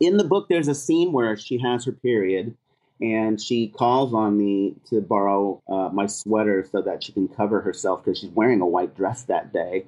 in 0.00 0.16
the 0.16 0.24
book, 0.24 0.48
there's 0.48 0.68
a 0.68 0.74
scene 0.74 1.12
where 1.12 1.36
she 1.36 1.58
has 1.58 1.84
her 1.84 1.92
period 1.92 2.56
and 3.00 3.40
she 3.40 3.68
calls 3.68 4.14
on 4.14 4.38
me 4.38 4.74
to 4.88 5.00
borrow 5.00 5.62
uh, 5.68 5.90
my 5.92 6.06
sweater 6.06 6.66
so 6.70 6.80
that 6.82 7.04
she 7.04 7.12
can 7.12 7.28
cover 7.28 7.60
herself 7.60 8.02
because 8.02 8.18
she's 8.18 8.30
wearing 8.30 8.60
a 8.60 8.66
white 8.66 8.96
dress 8.96 9.24
that 9.24 9.52
day. 9.52 9.84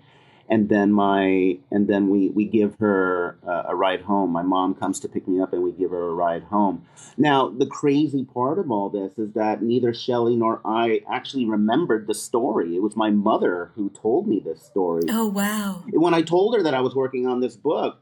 And 0.49 0.69
then 0.69 0.93
my 0.93 1.59
and 1.71 1.88
then 1.88 2.09
we 2.09 2.31
we 2.31 2.45
give 2.47 2.76
her 2.81 3.38
uh, 3.47 3.64
a 3.69 3.75
ride 3.76 4.02
home. 4.02 4.31
My 4.31 4.43
mom 4.43 4.75
comes 4.75 4.99
to 5.00 5.09
pick 5.09 5.28
me 5.28 5.40
up, 5.40 5.52
and 5.52 5.62
we 5.62 5.73
give 5.73 5.90
her 5.90 6.09
a 6.09 6.14
ride 6.14 6.45
home. 6.45 6.87
Now, 7.17 7.49
the 7.49 7.67
crazy 7.67 8.25
part 8.25 8.59
of 8.59 8.71
all 8.71 8.88
this 8.88 9.19
is 9.19 9.33
that 9.35 9.62
neither 9.62 9.93
shelly 9.93 10.37
nor 10.37 10.61
I 10.64 11.02
actually 11.11 11.45
remembered 11.45 12.07
the 12.07 12.14
story. 12.14 12.76
It 12.76 12.83
was 12.83 12.97
my 12.97 13.11
mother 13.11 13.73
who 13.75 13.90
told 13.90 14.26
me 14.26 14.40
this 14.40 14.62
story. 14.62 15.05
Oh 15.09 15.26
wow! 15.26 15.83
When 15.90 16.14
I 16.14 16.23
told 16.23 16.57
her 16.57 16.62
that 16.62 16.75
I 16.75 16.81
was 16.81 16.95
working 16.95 17.26
on 17.26 17.40
this 17.40 17.57
book, 17.57 18.00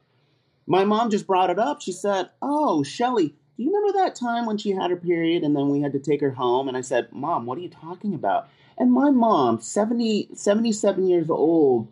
my 0.66 0.84
mom 0.84 1.10
just 1.10 1.26
brought 1.26 1.50
it 1.50 1.58
up. 1.58 1.80
She 1.80 1.92
said, 1.92 2.30
"Oh, 2.40 2.82
shelly 2.82 3.34
Do 3.56 3.62
you 3.62 3.74
remember 3.74 3.98
that 3.98 4.14
time 4.14 4.46
when 4.46 4.58
she 4.58 4.70
had 4.70 4.90
her 4.90 4.96
period 4.96 5.42
and 5.42 5.56
then 5.56 5.70
we 5.70 5.80
had 5.80 5.92
to 5.92 5.98
take 5.98 6.20
her 6.20 6.32
home? 6.32 6.68
And 6.68 6.76
I 6.76 6.82
said, 6.82 7.10
Mom, 7.10 7.46
what 7.46 7.56
are 7.56 7.62
you 7.62 7.70
talking 7.70 8.14
about? 8.14 8.48
And 8.78 8.92
my 8.92 9.10
mom, 9.10 9.60
70, 9.62 10.28
77 10.34 11.08
years 11.08 11.30
old, 11.30 11.88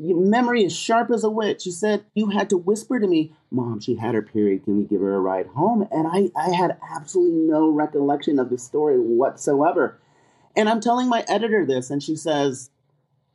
your 0.00 0.20
memory 0.20 0.64
is 0.64 0.76
sharp 0.76 1.10
as 1.10 1.24
a 1.24 1.30
witch. 1.30 1.62
She 1.62 1.70
said, 1.70 2.04
You 2.14 2.30
had 2.30 2.50
to 2.50 2.56
whisper 2.56 3.00
to 3.00 3.06
me, 3.06 3.34
Mom, 3.50 3.80
she 3.80 3.96
had 3.96 4.14
her 4.14 4.22
period. 4.22 4.64
Can 4.64 4.78
we 4.78 4.84
give 4.84 5.00
her 5.00 5.14
a 5.14 5.20
ride 5.20 5.48
home? 5.48 5.86
And 5.90 6.06
I, 6.06 6.30
I 6.40 6.54
had 6.54 6.78
absolutely 6.90 7.38
no 7.38 7.68
recollection 7.68 8.38
of 8.38 8.50
the 8.50 8.58
story 8.58 8.98
whatsoever. 8.98 9.98
And 10.56 10.68
I'm 10.68 10.80
telling 10.80 11.08
my 11.08 11.24
editor 11.28 11.64
this, 11.64 11.90
and 11.90 12.02
she 12.02 12.16
says, 12.16 12.70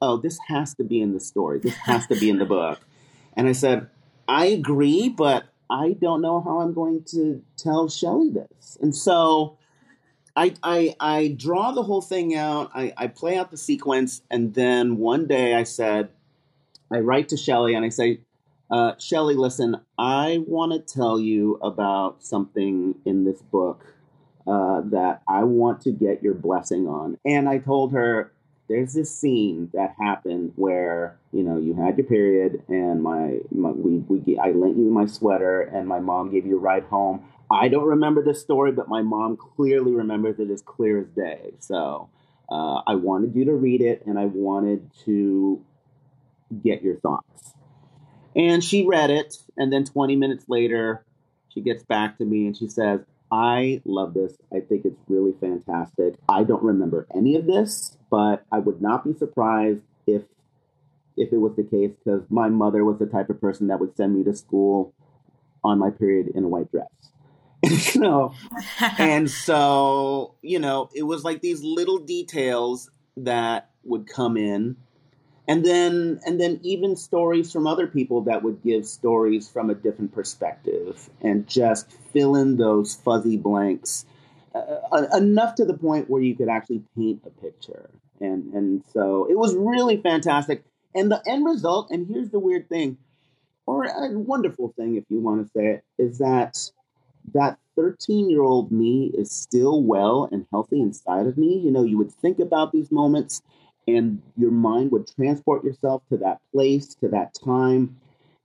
Oh, 0.01 0.17
this 0.17 0.38
has 0.47 0.74
to 0.75 0.83
be 0.83 1.01
in 1.01 1.13
the 1.13 1.19
story. 1.19 1.59
This 1.59 1.75
has 1.75 2.07
to 2.07 2.19
be 2.19 2.29
in 2.29 2.38
the 2.38 2.45
book. 2.45 2.79
And 3.35 3.47
I 3.47 3.53
said, 3.53 3.89
I 4.27 4.47
agree, 4.47 5.09
but 5.09 5.45
I 5.69 5.95
don't 6.00 6.21
know 6.21 6.41
how 6.41 6.59
I'm 6.59 6.74
going 6.74 7.03
to 7.12 7.43
tell 7.57 7.89
Shelly 7.89 8.29
this. 8.29 8.77
And 8.81 8.95
so 8.95 9.57
I, 10.35 10.53
I, 10.63 10.95
I 11.00 11.27
draw 11.29 11.71
the 11.71 11.83
whole 11.83 12.01
thing 12.01 12.35
out, 12.35 12.71
I, 12.74 12.93
I 12.97 13.07
play 13.07 13.38
out 13.38 13.51
the 13.51 13.57
sequence, 13.57 14.21
and 14.29 14.53
then 14.53 14.97
one 14.97 15.27
day 15.27 15.53
I 15.53 15.63
said, 15.63 16.09
I 16.92 17.00
write 17.00 17.30
to 17.30 17.38
Shelley 17.38 17.75
and 17.75 17.86
I 17.86 17.89
say, 17.89 18.22
uh, 18.72 18.94
Shelley, 18.98 19.36
listen, 19.36 19.80
I 19.98 20.44
want 20.48 20.72
to 20.72 20.80
tell 20.80 21.20
you 21.20 21.56
about 21.62 22.24
something 22.24 22.96
in 23.06 23.24
this 23.25 23.42
book 23.42 23.86
uh, 24.48 24.82
that 24.86 25.22
I 25.27 25.44
want 25.44 25.82
to 25.82 25.92
get 25.92 26.24
your 26.24 26.34
blessing 26.34 26.88
on. 26.88 27.18
And 27.25 27.48
I 27.50 27.60
told 27.60 27.94
her, 27.94 28.32
there's 28.68 28.94
this 28.94 29.13
scene 29.13 29.70
that 29.74 29.96
happened 30.00 30.54
where 30.56 31.20
you 31.32 31.44
know 31.44 31.58
you 31.58 31.75
had 31.75 31.98
your 31.98 32.08
period 32.08 32.63
and 32.68 33.04
my, 33.04 33.39
my 33.51 33.70
we, 33.70 33.98
we 34.00 34.39
I 34.39 34.51
lent 34.51 34.77
you 34.77 34.89
my 34.89 35.06
sweater 35.06 35.62
and 35.62 35.88
my 35.88 36.00
mom 36.00 36.32
gave 36.32 36.48
you 36.48 36.58
a 36.58 36.60
ride 36.60 36.86
home. 36.86 37.25
I 37.51 37.68
don't 37.68 37.86
remember 37.86 38.24
this 38.24 38.42
story, 38.42 38.72
but 38.72 38.89
my 38.89 39.04
mom 39.04 39.38
clearly 39.38 39.92
remembers 39.92 40.39
it 40.39 40.50
as 40.50 40.63
clear 40.63 41.00
as 41.00 41.08
day. 41.10 41.51
So 41.60 42.10
uh, 42.50 42.82
I 42.88 42.96
wanted 42.96 43.36
you 43.36 43.46
to 43.46 43.54
read 43.54 43.82
it 43.82 44.04
and 44.08 44.18
I 44.18 44.25
wanted 44.25 44.89
to 45.06 45.63
get 46.64 46.82
your 46.82 47.00
thoughts. 47.00 47.54
And 48.36 48.64
she 48.64 48.86
read 48.86 49.10
it, 49.10 49.38
and 49.58 49.72
then 49.72 49.86
20 49.86 50.16
minutes 50.16 50.46
later, 50.48 51.06
she 51.54 51.62
gets 51.62 51.84
back 51.84 52.18
to 52.18 52.25
me 52.25 52.48
and 52.48 52.56
she 52.56 52.68
says, 52.68 53.00
I 53.32 53.82
love 53.86 54.14
this. 54.14 54.38
I 54.54 54.60
think 54.60 54.86
it's 54.86 55.00
really 55.08 55.34
fantastic. 55.40 56.16
I 56.30 56.44
don't 56.44 56.64
remember 56.64 57.08
any 57.16 57.36
of 57.36 57.46
this, 57.46 57.98
but 58.12 58.46
I 58.52 58.60
would 58.60 58.82
not 58.82 59.04
be 59.04 59.14
surprised 59.14 59.82
if 60.06 60.24
if 61.18 61.32
it 61.32 61.38
was 61.38 61.56
the 61.56 61.64
case 61.64 61.92
because 62.04 62.24
my 62.30 62.50
mother 62.50 62.84
was 62.84 63.00
the 63.00 63.06
type 63.06 63.30
of 63.30 63.40
person 63.40 63.68
that 63.68 63.80
would 63.80 63.96
send 63.96 64.16
me 64.16 64.24
to 64.25 64.34
school 64.34 64.94
on 65.64 65.80
my 65.80 65.90
period 65.90 66.28
in 66.36 66.44
a 66.44 66.48
white 66.48 66.70
dress. 66.70 66.90
you 67.96 68.02
know, 68.02 68.34
and 69.00 69.30
so 69.48 70.36
you 70.42 70.60
know, 70.60 70.90
it 70.94 71.04
was 71.04 71.24
like 71.24 71.42
these 71.42 71.64
little 71.64 72.00
details 72.00 72.90
that 73.18 73.70
would 73.84 74.08
come 74.08 74.38
in 74.38 74.75
and 75.48 75.64
then 75.64 76.20
and 76.25 76.40
then 76.40 76.60
even 76.64 76.96
stories 76.96 77.52
from 77.52 77.68
other 77.68 77.88
people 77.88 78.22
that 78.22 78.44
would 78.44 78.62
give 78.64 78.86
stories 78.86 79.48
from 79.48 79.70
a 79.70 79.75
different 79.75 80.14
perspective 80.14 81.10
and 81.22 81.48
just 81.48 81.92
fill 82.14 82.36
in 82.36 82.58
those 82.58 82.96
fuzzy 82.96 83.38
blanks 83.38 84.06
uh, 84.56 85.08
enough 85.14 85.56
to 85.56 85.66
the 85.66 85.74
point 85.74 86.10
where 86.10 86.22
you 86.22 86.36
could 86.36 86.50
actually 86.50 86.82
paint 86.96 87.22
a 87.25 87.30
picture. 87.42 87.90
And 88.20 88.54
and 88.54 88.84
so 88.94 89.28
it 89.30 89.38
was 89.38 89.56
really 89.56 89.98
fantastic. 89.98 90.64
And 90.94 91.12
the 91.12 91.22
end 91.28 91.46
result 91.46 91.92
and 91.92 92.08
here's 92.08 92.30
the 92.30 92.40
weird 92.40 92.70
thing 92.70 92.98
or 93.66 93.86
a 93.86 94.18
wonderful 94.18 94.74
thing 94.78 94.96
if 94.96 95.04
you 95.10 95.20
want 95.20 95.46
to 95.46 95.52
say 95.52 95.66
it 95.68 95.84
is 95.98 96.20
that 96.20 96.58
that 97.34 97.58
13 97.75 98.30
year 98.30 98.42
old 98.42 98.72
me 98.72 99.12
is 99.18 99.32
still 99.32 99.84
well 99.84 100.30
and 100.32 100.46
healthy 100.52 100.80
inside 100.80 101.28
of 101.28 101.38
me. 101.38 101.60
You 101.60 101.72
know 101.72 101.84
you 101.84 101.98
would 101.98 102.12
think 102.12 102.40
about 102.40 102.72
these 102.72 102.92
moments 102.92 103.42
and 103.88 104.22
your 104.38 104.51
mind 104.51 104.92
would 104.92 105.08
transport 105.15 105.63
yourself 105.63 106.04
to 106.10 106.18
that 106.18 106.39
place, 106.51 106.96
to 106.96 107.08
that 107.10 107.34
time, 107.34 107.98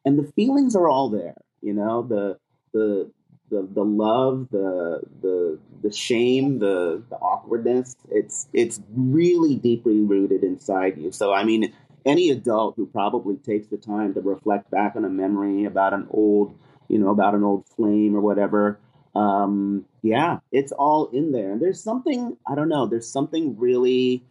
and 0.05 0.19
the 0.19 0.31
feelings 0.33 0.77
are 0.77 0.89
all 0.89 1.09
there. 1.09 1.37
You 1.63 1.75
know, 1.75 2.03
the 2.03 2.39
the 2.73 3.11
the, 3.51 3.69
the 3.75 3.85
love, 3.85 4.49
the 4.51 5.03
the 5.23 5.59
the 5.83 5.93
shame, 5.93 6.59
the 6.59 7.03
the 7.11 7.17
awkwardness. 7.17 7.97
It's 8.11 8.49
it's 8.53 8.81
really 8.95 9.57
deeply 9.57 10.01
rooted 10.01 10.45
inside 10.45 10.99
you. 10.99 11.13
So 11.13 11.33
I 11.33 11.45
mean, 11.45 11.73
any 12.07 12.31
adult 12.31 12.77
who 12.77 12.87
probably 12.87 13.37
takes 13.37 13.69
the 13.69 13.77
time 13.77 14.15
to 14.15 14.21
reflect 14.21 14.71
back 14.71 14.95
on 14.97 15.05
a 15.05 15.11
memory 15.11 15.65
about 15.65 15.93
an 15.93 16.07
old, 16.11 16.57
you 16.89 16.99
know, 16.99 17.11
about 17.11 17.35
an 17.35 17.45
old 17.45 17.67
flame 17.77 18.15
or 18.17 18.21
whatever, 18.21 18.79
um, 19.15 19.85
yeah, 20.03 20.39
it's 20.53 20.73
all 20.73 21.07
in 21.07 21.33
there. 21.33 21.53
And 21.53 21.61
there's 21.61 21.83
something 21.83 22.37
I 22.47 22.55
don't 22.55 22.69
know. 22.69 22.87
There's 22.87 23.11
something 23.11 23.59
really 23.59 24.25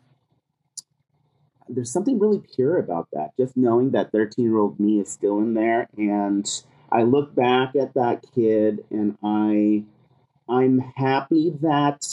there's 1.70 1.92
something 1.92 2.20
really 2.20 2.42
pure 2.56 2.78
about 2.78 3.08
that. 3.14 3.32
Just 3.38 3.56
knowing 3.56 3.92
that 3.92 4.12
13 4.12 4.44
year 4.44 4.58
old 4.58 4.80
me 4.80 5.00
is 5.00 5.10
still 5.10 5.38
in 5.40 5.54
there, 5.54 5.88
and 5.98 6.50
I 6.92 7.04
look 7.04 7.36
back 7.36 7.76
at 7.76 7.94
that 7.94 8.24
kid, 8.36 8.84
and 8.90 9.18
I 9.24 9.84
I'm 10.48 10.80
happy 10.80 11.52
that 11.62 12.06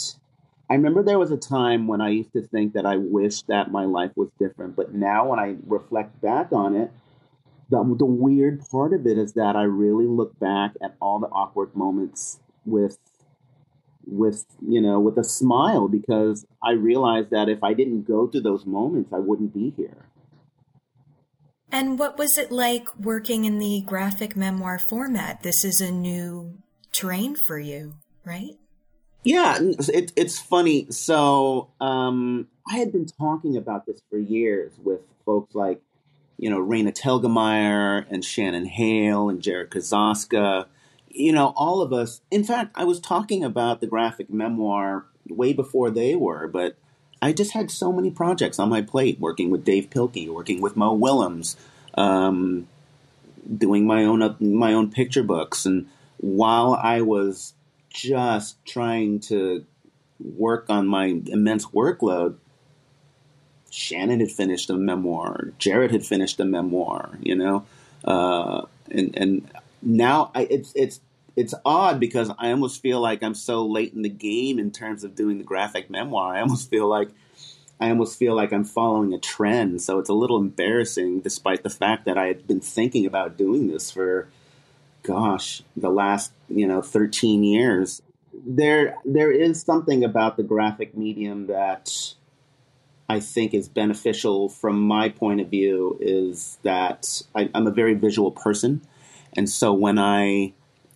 I 0.69 0.75
remember 0.75 1.01
there 1.01 1.19
was 1.19 1.31
a 1.31 1.37
time 1.37 1.87
when 1.87 2.01
I 2.01 2.09
used 2.09 2.33
to 2.33 2.41
think 2.41 2.73
that 2.73 2.85
I 2.85 2.97
wish 2.97 3.43
that 3.43 3.71
my 3.71 3.85
life 3.85 4.11
was 4.15 4.29
different, 4.37 4.75
but 4.75 4.93
now 4.93 5.29
when 5.29 5.39
I 5.39 5.55
reflect 5.65 6.21
back 6.21 6.51
on 6.51 6.75
it, 6.75 6.91
the, 7.69 7.83
the 7.97 8.05
weird 8.05 8.61
part 8.69 8.93
of 8.93 9.07
it 9.07 9.17
is 9.17 9.33
that 9.33 9.55
I 9.55 9.63
really 9.63 10.07
look 10.07 10.37
back 10.39 10.71
at 10.81 10.95
all 11.01 11.19
the 11.19 11.27
awkward 11.27 11.75
moments 11.75 12.39
with 12.65 12.97
with 14.07 14.45
you 14.65 14.81
know 14.81 14.99
with 14.99 15.17
a 15.17 15.23
smile 15.23 15.87
because 15.87 16.45
I 16.63 16.71
realized 16.71 17.29
that 17.31 17.49
if 17.49 17.63
I 17.63 17.73
didn't 17.73 18.03
go 18.03 18.27
through 18.27 18.41
those 18.41 18.65
moments, 18.65 19.11
I 19.13 19.19
wouldn't 19.19 19.53
be 19.53 19.73
here. 19.75 20.05
And 21.71 21.99
what 21.99 22.17
was 22.17 22.37
it 22.37 22.51
like 22.51 22.87
working 22.97 23.45
in 23.45 23.59
the 23.59 23.83
graphic 23.85 24.35
memoir 24.35 24.79
format? 24.89 25.43
This 25.43 25.65
is 25.65 25.81
a 25.81 25.91
new 25.91 26.57
terrain 26.93 27.35
for 27.45 27.59
you, 27.59 27.95
right? 28.25 28.51
Yeah, 29.23 29.57
it, 29.61 30.13
it's 30.15 30.39
funny. 30.39 30.87
So 30.91 31.69
um, 31.81 32.47
I 32.69 32.77
had 32.77 32.93
been 32.93 33.05
talking 33.05 33.57
about 33.57 33.85
this 33.85 34.01
for 34.09 34.17
years 34.17 34.71
with 34.81 35.01
folks 35.25 35.53
like, 35.53 35.81
you 36.37 36.49
know, 36.49 36.61
Raina 36.61 36.97
Telgemeier 36.97 38.05
and 38.09 38.23
Shannon 38.23 38.65
Hale 38.65 39.29
and 39.29 39.41
Jarrett 39.41 39.71
Krosoczka 39.71 40.67
you 41.09 41.31
know, 41.31 41.53
all 41.55 41.81
of 41.81 41.93
us, 41.93 42.21
in 42.31 42.43
fact, 42.43 42.71
I 42.75 42.83
was 42.83 42.99
talking 42.99 43.43
about 43.43 43.81
the 43.81 43.87
graphic 43.87 44.29
memoir 44.29 45.05
way 45.29 45.53
before 45.53 45.89
they 45.89 46.15
were, 46.15 46.47
but 46.47 46.77
I 47.21 47.33
just 47.33 47.51
had 47.51 47.71
so 47.71 47.91
many 47.91 48.11
projects 48.11 48.59
on 48.59 48.69
my 48.69 48.81
plate 48.81 49.19
working 49.19 49.49
with 49.49 49.65
Dav 49.65 49.89
Pilkey, 49.89 50.29
working 50.29 50.61
with 50.61 50.75
Mo 50.75 50.93
Willems, 50.93 51.57
um, 51.95 52.67
doing 53.55 53.87
my 53.87 54.03
own 54.03 54.35
my 54.39 54.73
own 54.73 54.91
picture 54.91 55.23
books, 55.23 55.65
and 55.65 55.87
while 56.17 56.73
I 56.73 57.01
was 57.01 57.53
just 57.89 58.63
trying 58.65 59.19
to 59.21 59.65
work 60.19 60.65
on 60.69 60.87
my 60.87 61.21
immense 61.25 61.67
workload, 61.67 62.35
Shannon 63.71 64.19
had 64.19 64.31
finished 64.31 64.69
a 64.69 64.75
memoir, 64.75 65.53
Jarrett 65.57 65.91
had 65.91 66.05
finished 66.05 66.39
a 66.39 66.45
memoir, 66.45 67.17
you 67.21 67.35
know, 67.35 67.65
uh, 68.05 68.63
and 68.91 69.17
and 69.17 69.49
now 69.87 70.31
I, 70.35 70.41
it's 70.49 70.73
it's 70.75 70.99
it's 71.37 71.53
odd 71.63 71.99
because 71.99 72.29
I 72.37 72.51
almost 72.51 72.81
feel 72.81 72.99
like 72.99 73.23
I'm 73.23 73.35
so 73.35 73.65
late 73.65 73.93
in 73.93 74.01
the 74.01 74.09
game 74.09 74.59
in 74.59 74.71
terms 74.71 75.03
of 75.03 75.15
doing 75.15 75.37
the 75.37 75.43
graphic 75.43 75.89
memoir. 75.89 76.35
I 76.35 76.41
almost 76.41 76.69
feel 76.69 76.87
like 76.87 77.09
I 77.79 77.89
almost 77.89 78.17
feel 78.17 78.35
like 78.35 78.51
I'm 78.51 78.65
following 78.65 79.13
a 79.13 79.19
trend. 79.19 79.81
So 79.81 79.99
it's 79.99 80.09
a 80.09 80.13
little 80.13 80.37
embarrassing, 80.37 81.21
despite 81.21 81.63
the 81.63 81.69
fact 81.69 82.05
that 82.05 82.17
I 82.17 82.25
had 82.25 82.47
been 82.47 82.59
thinking 82.59 83.05
about 83.05 83.37
doing 83.37 83.67
this 83.67 83.91
for, 83.91 84.27
gosh, 85.03 85.63
the 85.75 85.89
last 85.89 86.33
you 86.49 86.67
know 86.67 86.81
13 86.81 87.43
years. 87.43 88.01
There 88.33 88.97
there 89.05 89.31
is 89.31 89.61
something 89.61 90.03
about 90.03 90.35
the 90.35 90.43
graphic 90.43 90.97
medium 90.97 91.47
that 91.47 91.93
I 93.07 93.21
think 93.21 93.53
is 93.53 93.69
beneficial 93.69 94.49
from 94.49 94.81
my 94.81 95.07
point 95.07 95.39
of 95.39 95.49
view. 95.49 95.97
Is 96.01 96.57
that 96.63 97.21
I, 97.33 97.49
I'm 97.53 97.67
a 97.67 97.71
very 97.71 97.93
visual 97.93 98.31
person, 98.31 98.81
and 99.37 99.49
so 99.49 99.71
when 99.71 99.99
I 99.99 100.53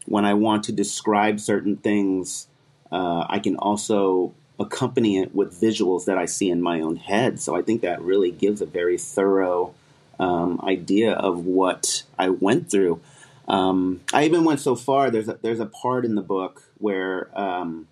when 0.07 0.25
I 0.25 0.33
want 0.33 0.63
to 0.65 0.71
describe 0.71 1.39
certain 1.39 1.77
things, 1.77 2.47
uh, 2.91 3.25
I 3.29 3.39
can 3.39 3.55
also 3.55 4.33
accompany 4.59 5.19
it 5.19 5.33
with 5.33 5.59
visuals 5.59 6.05
that 6.05 6.17
I 6.17 6.25
see 6.25 6.49
in 6.49 6.61
my 6.61 6.81
own 6.81 6.95
head. 6.95 7.39
So 7.39 7.55
I 7.55 7.61
think 7.61 7.81
that 7.81 8.01
really 8.01 8.31
gives 8.31 8.61
a 8.61 8.65
very 8.65 8.97
thorough 8.97 9.73
um, 10.19 10.59
idea 10.63 11.13
of 11.13 11.45
what 11.45 12.03
I 12.17 12.29
went 12.29 12.69
through. 12.69 12.99
Um, 13.47 14.01
I 14.13 14.25
even 14.25 14.43
went 14.43 14.59
so 14.59 14.75
far. 14.75 15.09
There's 15.09 15.27
a, 15.27 15.39
there's 15.41 15.59
a 15.59 15.65
part 15.65 16.05
in 16.05 16.15
the 16.15 16.21
book 16.21 16.63
where, 16.77 17.29
um, 17.39 17.87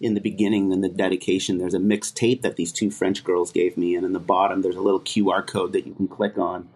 in 0.00 0.14
the 0.14 0.20
beginning, 0.20 0.72
in 0.72 0.82
the 0.82 0.90
dedication, 0.90 1.56
there's 1.56 1.72
a 1.72 1.78
mixed 1.78 2.16
tape 2.16 2.42
that 2.42 2.56
these 2.56 2.72
two 2.72 2.90
French 2.90 3.24
girls 3.24 3.50
gave 3.50 3.78
me, 3.78 3.94
and 3.94 4.04
in 4.04 4.12
the 4.12 4.20
bottom 4.20 4.60
there's 4.60 4.76
a 4.76 4.82
little 4.82 5.00
QR 5.00 5.46
code 5.46 5.72
that 5.72 5.86
you 5.86 5.94
can 5.94 6.06
click 6.06 6.36
on. 6.36 6.68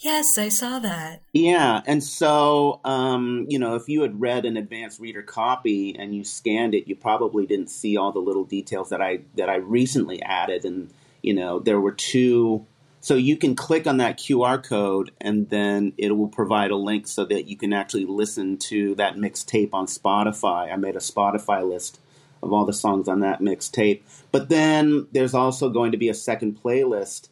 Yes, 0.00 0.26
I 0.38 0.48
saw 0.48 0.78
that. 0.78 1.22
Yeah, 1.32 1.82
and 1.86 2.02
so 2.02 2.80
um, 2.84 3.46
you 3.48 3.58
know, 3.58 3.74
if 3.74 3.88
you 3.88 4.02
had 4.02 4.20
read 4.20 4.44
an 4.44 4.56
advanced 4.56 5.00
reader 5.00 5.22
copy 5.22 5.96
and 5.98 6.14
you 6.14 6.24
scanned 6.24 6.74
it, 6.74 6.88
you 6.88 6.94
probably 6.94 7.46
didn't 7.46 7.70
see 7.70 7.96
all 7.96 8.12
the 8.12 8.20
little 8.20 8.44
details 8.44 8.90
that 8.90 9.02
I 9.02 9.20
that 9.34 9.48
I 9.48 9.56
recently 9.56 10.22
added, 10.22 10.64
and 10.64 10.90
you 11.22 11.34
know, 11.34 11.58
there 11.58 11.80
were 11.80 11.92
two 11.92 12.64
so 13.00 13.14
you 13.14 13.36
can 13.36 13.54
click 13.54 13.86
on 13.86 13.98
that 13.98 14.18
QR 14.18 14.62
code 14.62 15.12
and 15.20 15.48
then 15.50 15.92
it 15.96 16.16
will 16.16 16.28
provide 16.28 16.70
a 16.70 16.76
link 16.76 17.06
so 17.06 17.24
that 17.26 17.48
you 17.48 17.56
can 17.56 17.72
actually 17.72 18.04
listen 18.04 18.56
to 18.58 18.94
that 18.96 19.16
mixtape 19.16 19.70
on 19.72 19.86
Spotify. 19.86 20.72
I 20.72 20.76
made 20.76 20.96
a 20.96 21.00
Spotify 21.00 21.68
list 21.68 22.00
of 22.42 22.52
all 22.52 22.64
the 22.64 22.72
songs 22.72 23.08
on 23.08 23.20
that 23.20 23.40
mixtape. 23.40 24.02
But 24.32 24.48
then 24.48 25.06
there's 25.12 25.34
also 25.34 25.70
going 25.70 25.92
to 25.92 25.98
be 25.98 26.08
a 26.08 26.14
second 26.14 26.60
playlist 26.62 27.28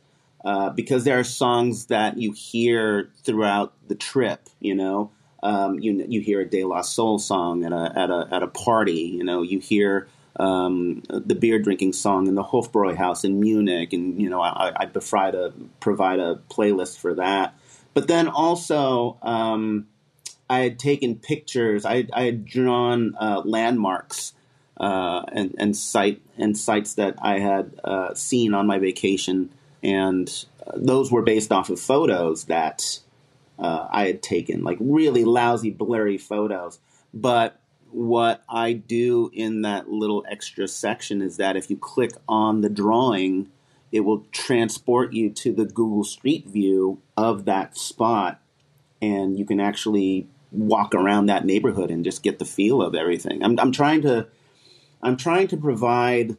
uh, 0.46 0.70
because 0.70 1.02
there 1.02 1.18
are 1.18 1.24
songs 1.24 1.86
that 1.86 2.18
you 2.18 2.30
hear 2.30 3.10
throughout 3.24 3.74
the 3.88 3.96
trip, 3.96 4.48
you 4.60 4.76
know. 4.76 5.10
Um, 5.42 5.80
you 5.80 6.04
you 6.08 6.20
hear 6.20 6.40
a 6.40 6.48
De 6.48 6.62
La 6.62 6.82
Soul 6.82 7.18
song 7.18 7.64
at 7.64 7.72
a 7.72 7.92
at 7.96 8.10
a 8.10 8.28
at 8.30 8.42
a 8.44 8.46
party, 8.46 9.12
you 9.18 9.24
know. 9.24 9.42
You 9.42 9.58
hear 9.58 10.06
um, 10.36 11.02
the 11.08 11.34
beer 11.34 11.58
drinking 11.58 11.94
song 11.94 12.28
in 12.28 12.36
the 12.36 12.44
Hofbräuhaus 12.44 13.24
in 13.24 13.40
Munich, 13.40 13.92
and 13.92 14.22
you 14.22 14.30
know 14.30 14.40
I, 14.40 14.72
I 14.76 14.86
provide 14.86 15.34
a 15.34 15.52
provide 15.80 16.20
a 16.20 16.40
playlist 16.48 16.98
for 16.98 17.14
that. 17.14 17.58
But 17.92 18.06
then 18.06 18.28
also 18.28 19.18
um, 19.22 19.88
I 20.48 20.60
had 20.60 20.78
taken 20.78 21.16
pictures. 21.16 21.84
I, 21.84 22.06
I 22.12 22.22
had 22.22 22.44
drawn 22.44 23.16
uh, 23.18 23.42
landmarks 23.44 24.32
uh, 24.76 25.22
and 25.32 25.56
and 25.58 25.76
site 25.76 26.22
and 26.38 26.56
sites 26.56 26.94
that 26.94 27.16
I 27.20 27.40
had 27.40 27.80
uh, 27.82 28.14
seen 28.14 28.54
on 28.54 28.68
my 28.68 28.78
vacation, 28.78 29.50
and 29.86 30.46
uh, 30.66 30.72
those 30.74 31.12
were 31.12 31.22
based 31.22 31.52
off 31.52 31.70
of 31.70 31.78
photos 31.78 32.46
that 32.46 32.98
uh, 33.56 33.86
I 33.88 34.06
had 34.06 34.20
taken, 34.20 34.64
like 34.64 34.78
really 34.80 35.24
lousy, 35.24 35.70
blurry 35.70 36.18
photos, 36.18 36.80
but 37.14 37.60
what 37.92 38.42
I 38.48 38.72
do 38.72 39.30
in 39.32 39.62
that 39.62 39.88
little 39.88 40.26
extra 40.28 40.66
section 40.66 41.22
is 41.22 41.36
that 41.36 41.56
if 41.56 41.70
you 41.70 41.76
click 41.76 42.10
on 42.28 42.62
the 42.62 42.68
drawing, 42.68 43.48
it 43.92 44.00
will 44.00 44.26
transport 44.32 45.12
you 45.12 45.30
to 45.30 45.52
the 45.52 45.64
Google 45.64 46.02
Street 46.02 46.48
View 46.48 47.00
of 47.16 47.44
that 47.44 47.78
spot, 47.78 48.42
and 49.00 49.38
you 49.38 49.46
can 49.46 49.60
actually 49.60 50.26
walk 50.50 50.96
around 50.96 51.26
that 51.26 51.44
neighborhood 51.44 51.92
and 51.92 52.04
just 52.04 52.24
get 52.24 52.40
the 52.40 52.44
feel 52.44 52.82
of 52.82 52.96
everything. 52.96 53.42
I'm, 53.44 53.58
I'm 53.60 53.72
trying 53.72 54.02
to, 54.02 54.26
I'm 55.00 55.16
trying 55.16 55.46
to 55.48 55.56
provide 55.56 56.36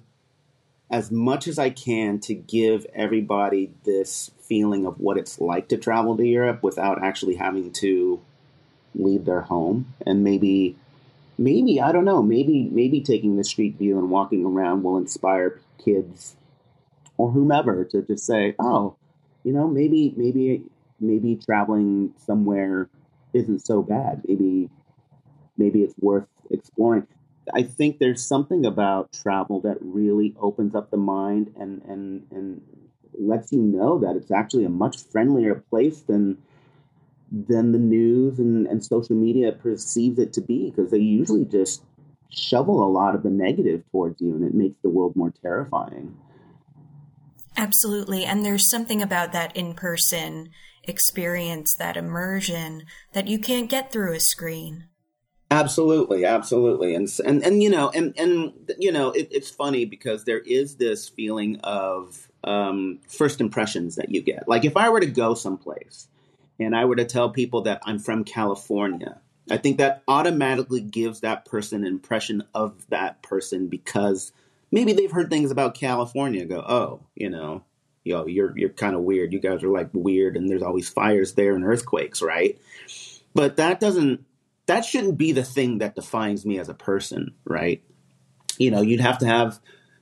as 0.89 1.11
much 1.11 1.47
as 1.47 1.59
I 1.59 1.69
can 1.69 2.19
to 2.21 2.33
give 2.33 2.85
everybody 2.93 3.71
this 3.83 4.31
feeling 4.41 4.85
of 4.85 4.99
what 4.99 5.17
it's 5.17 5.39
like 5.41 5.67
to 5.69 5.77
travel 5.77 6.15
to 6.17 6.25
Europe 6.25 6.63
without 6.63 7.03
actually 7.03 7.35
having 7.35 7.71
to 7.73 8.21
leave 8.95 9.25
their 9.25 9.41
home 9.41 9.93
and 10.05 10.23
maybe 10.23 10.75
maybe 11.37 11.79
I 11.81 11.91
don't 11.91 12.05
know. 12.05 12.21
Maybe 12.23 12.63
maybe 12.63 13.01
taking 13.01 13.37
the 13.37 13.43
street 13.43 13.77
view 13.77 13.97
and 13.97 14.09
walking 14.09 14.45
around 14.45 14.83
will 14.83 14.97
inspire 14.97 15.59
kids 15.83 16.35
or 17.17 17.31
whomever 17.31 17.83
to 17.85 18.01
just 18.01 18.25
say, 18.25 18.55
"Oh, 18.59 18.95
you 19.43 19.53
know, 19.53 19.67
maybe 19.67 20.13
maybe 20.15 20.63
maybe 20.99 21.35
traveling 21.35 22.13
somewhere 22.17 22.89
isn't 23.33 23.65
so 23.65 23.81
bad. 23.81 24.23
Maybe 24.27 24.69
maybe 25.57 25.83
it's 25.83 25.95
worth 25.99 26.27
exploring." 26.49 27.07
I 27.53 27.63
think 27.63 27.99
there's 27.99 28.25
something 28.25 28.65
about 28.65 29.13
travel 29.13 29.61
that 29.61 29.77
really 29.81 30.35
opens 30.39 30.75
up 30.75 30.91
the 30.91 30.97
mind 30.97 31.53
and 31.59 31.81
and 31.83 32.25
and 32.31 32.61
lets 33.13 33.51
you 33.51 33.61
know 33.61 33.99
that 33.99 34.15
it's 34.15 34.31
actually 34.31 34.65
a 34.65 34.69
much 34.69 35.03
friendlier 35.11 35.55
place 35.55 36.01
than 36.01 36.37
than 37.31 37.71
the 37.71 37.79
news 37.79 38.39
and, 38.39 38.67
and 38.67 38.83
social 38.83 39.15
media 39.15 39.51
perceives 39.51 40.19
it 40.19 40.33
to 40.33 40.41
be 40.41 40.69
because 40.69 40.91
they 40.91 40.97
usually 40.97 41.45
just 41.45 41.83
shovel 42.29 42.83
a 42.83 42.89
lot 42.89 43.15
of 43.15 43.23
the 43.23 43.29
negative 43.29 43.83
towards 43.91 44.21
you 44.21 44.35
and 44.35 44.43
it 44.43 44.53
makes 44.53 44.77
the 44.81 44.89
world 44.89 45.15
more 45.15 45.33
terrifying. 45.41 46.15
Absolutely. 47.57 48.23
And 48.23 48.45
there's 48.45 48.69
something 48.69 49.01
about 49.01 49.31
that 49.33 49.55
in 49.57 49.73
person 49.73 50.49
experience, 50.83 51.75
that 51.75 51.97
immersion 51.97 52.83
that 53.13 53.27
you 53.27 53.39
can't 53.39 53.69
get 53.69 53.91
through 53.91 54.13
a 54.13 54.19
screen. 54.19 54.85
Absolutely, 55.49 56.25
absolutely, 56.25 56.93
and 56.93 57.07
and 57.25 57.41
and 57.41 57.63
you 57.63 57.69
know, 57.69 57.89
and 57.89 58.13
and 58.19 58.51
you 58.77 58.91
know, 58.91 59.11
it, 59.11 59.29
it's 59.31 59.49
funny 59.49 59.85
because 59.85 60.25
there 60.25 60.39
is 60.39 60.75
this 60.75 61.07
feeling 61.07 61.57
of 61.63 62.29
um, 62.43 62.99
first 63.07 63.39
impressions 63.39 63.95
that 63.95 64.11
you 64.11 64.21
get. 64.21 64.45
Like 64.49 64.65
if 64.65 64.75
I 64.75 64.89
were 64.89 64.99
to 64.99 65.05
go 65.05 65.35
someplace 65.35 66.09
and 66.59 66.75
I 66.75 66.83
were 66.83 66.97
to 66.97 67.05
tell 67.05 67.29
people 67.29 67.61
that 67.61 67.81
I'm 67.85 67.97
from 67.97 68.25
California, 68.25 69.21
I 69.49 69.55
think 69.55 69.77
that 69.77 70.03
automatically 70.05 70.81
gives 70.81 71.21
that 71.21 71.45
person 71.45 71.81
an 71.85 71.87
impression 71.87 72.43
of 72.53 72.85
that 72.89 73.21
person 73.21 73.67
because 73.67 74.33
maybe 74.69 74.91
they've 74.91 75.11
heard 75.11 75.29
things 75.29 75.49
about 75.49 75.75
California. 75.75 76.43
Go, 76.43 76.59
oh, 76.59 76.99
you 77.15 77.29
know, 77.29 77.63
yo, 78.03 78.25
you're 78.25 78.57
you're 78.57 78.69
kind 78.69 78.97
of 78.97 79.03
weird. 79.03 79.31
You 79.31 79.39
guys 79.39 79.63
are 79.63 79.69
like 79.69 79.91
weird, 79.93 80.35
and 80.35 80.49
there's 80.49 80.61
always 80.61 80.89
fires 80.89 81.35
there 81.35 81.55
and 81.55 81.63
earthquakes, 81.63 82.21
right? 82.21 82.59
But 83.33 83.55
that 83.57 83.79
doesn't 83.79 84.25
that 84.67 84.85
shouldn't 84.85 85.17
be 85.17 85.31
the 85.31 85.43
thing 85.43 85.79
that 85.79 85.95
defines 85.95 86.45
me 86.45 86.59
as 86.59 86.69
a 86.69 86.73
person, 86.73 87.33
right? 87.45 87.83
You 88.57 88.71
know, 88.71 88.81
you'd 88.81 88.99
have 88.99 89.17
to 89.19 89.25
have 89.25 89.59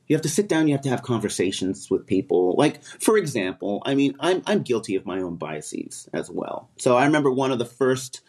you 0.07 0.15
have 0.15 0.21
to 0.21 0.29
sit 0.29 0.47
down 0.47 0.67
you 0.67 0.73
have 0.73 0.83
to 0.83 0.89
have 0.89 1.01
conversations 1.01 1.89
with 1.89 2.05
people 2.05 2.55
like 2.57 2.83
for 2.83 3.17
example 3.17 3.81
i 3.85 3.95
mean 3.95 4.15
i'm 4.19 4.41
i'm 4.45 4.61
guilty 4.61 4.95
of 4.95 5.05
my 5.05 5.19
own 5.19 5.35
biases 5.35 6.07
as 6.13 6.29
well 6.29 6.69
so 6.77 6.95
i 6.95 7.05
remember 7.05 7.31
one 7.31 7.51
of 7.51 7.57
the 7.57 7.65
first 7.65 8.21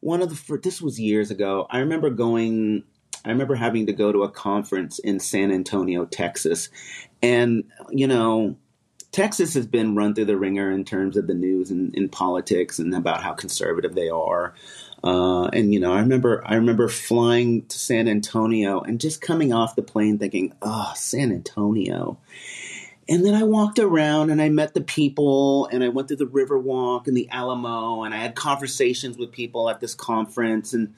one 0.00 0.22
of 0.22 0.28
the 0.28 0.36
first, 0.36 0.62
this 0.62 0.80
was 0.80 1.00
years 1.00 1.32
ago 1.32 1.66
i 1.68 1.78
remember 1.78 2.10
going 2.10 2.84
i 3.24 3.30
remember 3.30 3.56
having 3.56 3.86
to 3.86 3.92
go 3.92 4.12
to 4.12 4.22
a 4.22 4.30
conference 4.30 5.00
in 5.00 5.18
san 5.18 5.50
antonio 5.50 6.04
texas 6.04 6.68
and 7.22 7.64
you 7.90 8.06
know 8.06 8.56
Texas 9.12 9.54
has 9.54 9.66
been 9.66 9.94
run 9.94 10.14
through 10.14 10.26
the 10.26 10.36
ringer 10.36 10.70
in 10.70 10.84
terms 10.84 11.16
of 11.16 11.26
the 11.26 11.32
news 11.32 11.70
and 11.70 11.94
in 11.94 12.06
politics 12.10 12.78
and 12.78 12.94
about 12.94 13.22
how 13.22 13.32
conservative 13.32 13.94
they 13.94 14.10
are. 14.10 14.54
Uh, 15.04 15.44
and 15.46 15.72
you 15.72 15.80
know, 15.80 15.92
I 15.92 16.00
remember 16.00 16.42
I 16.46 16.54
remember 16.54 16.88
flying 16.88 17.66
to 17.66 17.78
San 17.78 18.08
Antonio 18.08 18.80
and 18.80 19.00
just 19.00 19.20
coming 19.20 19.52
off 19.52 19.76
the 19.76 19.82
plane 19.82 20.18
thinking, 20.18 20.52
"Oh, 20.62 20.92
San 20.96 21.32
Antonio." 21.32 22.18
And 23.08 23.24
then 23.24 23.34
I 23.34 23.44
walked 23.44 23.78
around 23.78 24.30
and 24.30 24.42
I 24.42 24.48
met 24.48 24.74
the 24.74 24.80
people 24.80 25.66
and 25.66 25.84
I 25.84 25.88
went 25.88 26.08
through 26.08 26.16
the 26.16 26.26
Riverwalk 26.26 27.06
and 27.06 27.16
the 27.16 27.28
Alamo 27.30 28.02
and 28.02 28.12
I 28.12 28.18
had 28.18 28.34
conversations 28.34 29.16
with 29.16 29.30
people 29.30 29.70
at 29.70 29.80
this 29.80 29.94
conference 29.94 30.72
and 30.72 30.92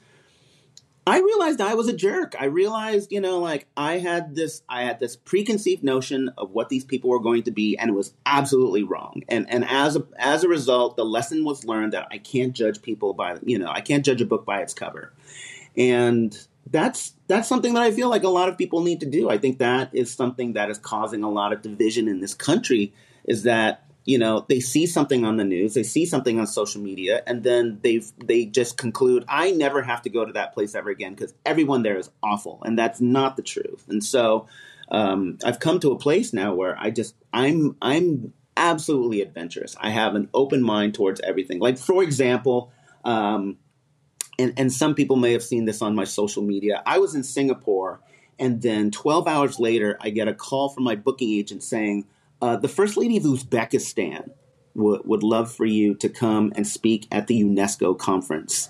I 1.09 1.21
realized 1.21 1.59
I 1.59 1.73
was 1.73 1.87
a 1.87 1.93
jerk. 1.93 2.35
I 2.39 2.45
realized, 2.45 3.11
you 3.11 3.19
know, 3.19 3.39
like 3.39 3.65
I 3.75 3.97
had 3.97 4.35
this 4.35 4.61
I 4.69 4.83
had 4.83 4.99
this 4.99 5.15
preconceived 5.15 5.83
notion 5.83 6.29
of 6.37 6.51
what 6.51 6.69
these 6.69 6.85
people 6.85 7.09
were 7.09 7.19
going 7.19 7.41
to 7.43 7.51
be 7.51 7.75
and 7.75 7.89
it 7.89 7.93
was 7.93 8.13
absolutely 8.27 8.83
wrong. 8.83 9.23
And 9.27 9.49
and 9.49 9.65
as 9.67 9.95
a 9.95 10.05
as 10.17 10.43
a 10.43 10.47
result, 10.47 10.97
the 10.97 11.03
lesson 11.03 11.43
was 11.45 11.65
learned 11.65 11.93
that 11.93 12.07
I 12.11 12.19
can't 12.19 12.53
judge 12.53 12.83
people 12.83 13.15
by, 13.15 13.39
you 13.43 13.57
know, 13.57 13.71
I 13.71 13.81
can't 13.81 14.05
judge 14.05 14.21
a 14.21 14.25
book 14.25 14.45
by 14.45 14.61
its 14.61 14.75
cover. 14.75 15.11
And 15.75 16.37
that's 16.69 17.13
that's 17.27 17.49
something 17.49 17.73
that 17.73 17.81
I 17.81 17.89
feel 17.89 18.09
like 18.09 18.23
a 18.23 18.29
lot 18.29 18.47
of 18.47 18.55
people 18.55 18.83
need 18.83 18.99
to 18.99 19.07
do. 19.07 19.31
I 19.31 19.39
think 19.39 19.57
that 19.57 19.89
is 19.93 20.13
something 20.13 20.53
that 20.53 20.69
is 20.69 20.77
causing 20.77 21.23
a 21.23 21.31
lot 21.31 21.53
of 21.53 21.63
division 21.63 22.07
in 22.07 22.19
this 22.21 22.35
country 22.35 22.93
is 23.25 23.43
that 23.43 23.88
you 24.05 24.17
know 24.17 24.45
they 24.49 24.59
see 24.59 24.85
something 24.85 25.25
on 25.25 25.37
the 25.37 25.43
news 25.43 25.73
they 25.73 25.83
see 25.83 26.05
something 26.05 26.39
on 26.39 26.47
social 26.47 26.81
media 26.81 27.21
and 27.27 27.43
then 27.43 27.79
they 27.83 28.01
they 28.23 28.45
just 28.45 28.77
conclude 28.77 29.23
i 29.27 29.51
never 29.51 29.81
have 29.81 30.01
to 30.01 30.09
go 30.09 30.25
to 30.25 30.33
that 30.33 30.53
place 30.53 30.75
ever 30.75 30.89
again 30.89 31.13
because 31.13 31.33
everyone 31.45 31.83
there 31.83 31.97
is 31.97 32.09
awful 32.23 32.61
and 32.65 32.77
that's 32.77 32.99
not 33.01 33.35
the 33.35 33.43
truth. 33.43 33.85
And 33.87 34.03
so 34.03 34.47
um, 34.89 35.37
i've 35.45 35.59
come 35.59 35.79
to 35.81 35.91
a 35.91 35.97
place 35.97 36.33
now 36.33 36.53
where 36.53 36.77
i 36.79 36.89
just 36.89 37.15
i'm 37.33 37.75
i'm 37.81 38.33
absolutely 38.57 39.21
adventurous. 39.21 39.77
I 39.79 39.89
have 39.91 40.15
an 40.15 40.27
open 40.33 40.61
mind 40.61 40.93
towards 40.93 41.21
everything. 41.21 41.59
Like 41.59 41.77
for 41.77 42.03
example 42.03 42.71
um, 43.05 43.57
and, 44.37 44.53
and 44.57 44.73
some 44.73 44.95
people 44.95 45.15
may 45.15 45.31
have 45.33 45.43
seen 45.43 45.65
this 45.65 45.81
on 45.81 45.95
my 45.95 46.03
social 46.03 46.43
media. 46.43 46.81
I 46.85 46.97
was 46.97 47.15
in 47.15 47.23
singapore 47.23 47.99
and 48.39 48.61
then 48.61 48.89
12 48.89 49.27
hours 49.27 49.59
later 49.59 49.97
i 50.01 50.09
get 50.09 50.27
a 50.27 50.33
call 50.33 50.69
from 50.69 50.83
my 50.83 50.95
booking 50.95 51.29
agent 51.29 51.61
saying 51.61 52.05
uh, 52.41 52.55
the 52.57 52.67
First 52.67 52.97
Lady 52.97 53.17
of 53.17 53.23
Uzbekistan 53.23 54.31
would, 54.75 55.01
would 55.05 55.23
love 55.23 55.53
for 55.53 55.65
you 55.65 55.95
to 55.95 56.09
come 56.09 56.53
and 56.55 56.67
speak 56.67 57.07
at 57.11 57.27
the 57.27 57.41
UNESCO 57.41 57.97
conference. 57.97 58.69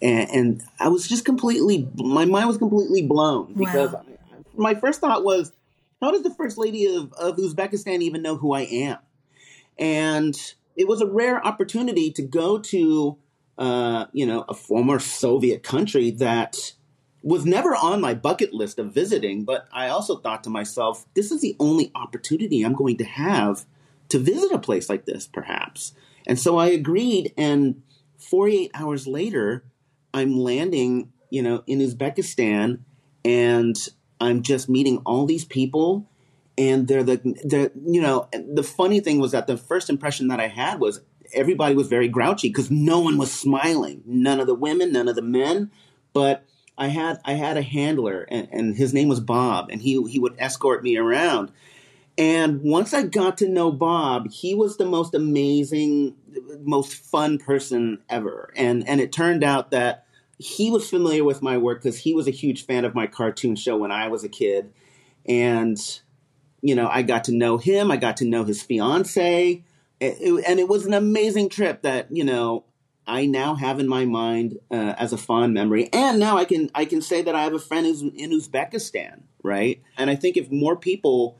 And, 0.00 0.30
and 0.30 0.62
I 0.78 0.88
was 0.88 1.08
just 1.08 1.24
completely, 1.24 1.88
my 1.96 2.24
mind 2.24 2.48
was 2.48 2.58
completely 2.58 3.02
blown 3.02 3.54
because 3.54 3.92
wow. 3.92 4.04
my 4.56 4.74
first 4.74 5.00
thought 5.00 5.24
was, 5.24 5.52
how 6.00 6.12
does 6.12 6.22
the 6.22 6.34
First 6.34 6.58
Lady 6.58 6.86
of, 6.86 7.12
of 7.14 7.36
Uzbekistan 7.36 8.02
even 8.02 8.22
know 8.22 8.36
who 8.36 8.52
I 8.52 8.62
am? 8.62 8.98
And 9.78 10.40
it 10.76 10.86
was 10.86 11.00
a 11.00 11.06
rare 11.06 11.44
opportunity 11.44 12.12
to 12.12 12.22
go 12.22 12.58
to, 12.58 13.18
uh, 13.58 14.06
you 14.12 14.24
know, 14.24 14.44
a 14.48 14.54
former 14.54 15.00
Soviet 15.00 15.64
country 15.64 16.12
that 16.12 16.74
was 17.22 17.44
never 17.44 17.74
on 17.74 18.00
my 18.00 18.14
bucket 18.14 18.52
list 18.52 18.78
of 18.78 18.92
visiting. 18.92 19.44
But 19.44 19.66
I 19.72 19.88
also 19.88 20.16
thought 20.16 20.44
to 20.44 20.50
myself, 20.50 21.06
this 21.14 21.30
is 21.30 21.40
the 21.40 21.56
only 21.58 21.90
opportunity 21.94 22.62
I'm 22.62 22.74
going 22.74 22.96
to 22.98 23.04
have 23.04 23.64
to 24.10 24.18
visit 24.18 24.52
a 24.52 24.58
place 24.58 24.88
like 24.88 25.04
this, 25.04 25.26
perhaps. 25.26 25.94
And 26.26 26.38
so 26.38 26.58
I 26.58 26.68
agreed. 26.68 27.32
And 27.36 27.82
48 28.18 28.70
hours 28.74 29.06
later, 29.06 29.64
I'm 30.14 30.38
landing, 30.38 31.12
you 31.30 31.42
know, 31.42 31.62
in 31.66 31.80
Uzbekistan, 31.80 32.80
and 33.24 33.76
I'm 34.20 34.42
just 34.42 34.68
meeting 34.68 34.98
all 35.04 35.26
these 35.26 35.44
people 35.44 36.08
and 36.58 36.88
they're 36.88 37.04
the 37.04 37.16
the 37.16 37.70
you 37.86 38.02
know 38.02 38.28
the 38.32 38.64
funny 38.64 38.98
thing 39.00 39.20
was 39.20 39.30
that 39.30 39.46
the 39.46 39.56
first 39.56 39.88
impression 39.88 40.26
that 40.28 40.40
I 40.40 40.48
had 40.48 40.80
was 40.80 41.00
everybody 41.32 41.74
was 41.74 41.86
very 41.86 42.08
grouchy 42.08 42.48
because 42.48 42.70
no 42.70 42.98
one 43.00 43.16
was 43.16 43.32
smiling. 43.32 44.02
None 44.04 44.40
of 44.40 44.46
the 44.46 44.54
women, 44.54 44.92
none 44.92 45.08
of 45.08 45.14
the 45.14 45.22
men. 45.22 45.70
But 46.12 46.44
I 46.78 46.86
had 46.88 47.18
I 47.24 47.34
had 47.34 47.56
a 47.56 47.62
handler 47.62 48.26
and, 48.30 48.48
and 48.52 48.76
his 48.76 48.94
name 48.94 49.08
was 49.08 49.20
Bob, 49.20 49.68
and 49.70 49.82
he 49.82 50.02
he 50.08 50.18
would 50.18 50.36
escort 50.38 50.82
me 50.82 50.96
around. 50.96 51.50
And 52.16 52.62
once 52.62 52.94
I 52.94 53.02
got 53.02 53.38
to 53.38 53.48
know 53.48 53.70
Bob, 53.70 54.30
he 54.30 54.54
was 54.54 54.76
the 54.76 54.86
most 54.86 55.14
amazing, 55.14 56.16
most 56.62 56.94
fun 56.94 57.38
person 57.38 57.98
ever. 58.08 58.52
And 58.56 58.88
and 58.88 59.00
it 59.00 59.12
turned 59.12 59.44
out 59.44 59.72
that 59.72 60.06
he 60.38 60.70
was 60.70 60.88
familiar 60.88 61.24
with 61.24 61.42
my 61.42 61.58
work 61.58 61.82
because 61.82 61.98
he 61.98 62.14
was 62.14 62.28
a 62.28 62.32
huge 62.32 62.64
fan 62.64 62.84
of 62.84 62.94
my 62.94 63.08
cartoon 63.08 63.56
show 63.56 63.76
when 63.76 63.90
I 63.90 64.08
was 64.08 64.22
a 64.22 64.28
kid. 64.28 64.72
And 65.26 65.78
you 66.60 66.74
know, 66.74 66.88
I 66.88 67.02
got 67.02 67.24
to 67.24 67.32
know 67.32 67.58
him. 67.58 67.90
I 67.90 67.96
got 67.96 68.16
to 68.18 68.24
know 68.24 68.44
his 68.44 68.62
fiance, 68.62 69.62
and 70.00 70.60
it 70.60 70.68
was 70.68 70.86
an 70.86 70.94
amazing 70.94 71.48
trip 71.48 71.82
that 71.82 72.08
you 72.10 72.24
know 72.24 72.64
I 73.08 73.24
now 73.24 73.54
have 73.54 73.80
in 73.80 73.88
my 73.88 74.04
mind 74.04 74.58
uh, 74.70 74.94
as 74.98 75.12
a 75.12 75.18
fond 75.18 75.54
memory. 75.54 75.88
And 75.92 76.18
now 76.20 76.36
I 76.36 76.44
can 76.44 76.70
I 76.74 76.84
can 76.84 77.00
say 77.00 77.22
that 77.22 77.34
I 77.34 77.44
have 77.44 77.54
a 77.54 77.58
friend 77.58 77.86
who's 77.86 78.02
in 78.02 78.30
Uzbekistan, 78.30 79.22
right? 79.42 79.82
And 79.96 80.10
I 80.10 80.14
think 80.14 80.36
if 80.36 80.50
more 80.50 80.76
people 80.76 81.38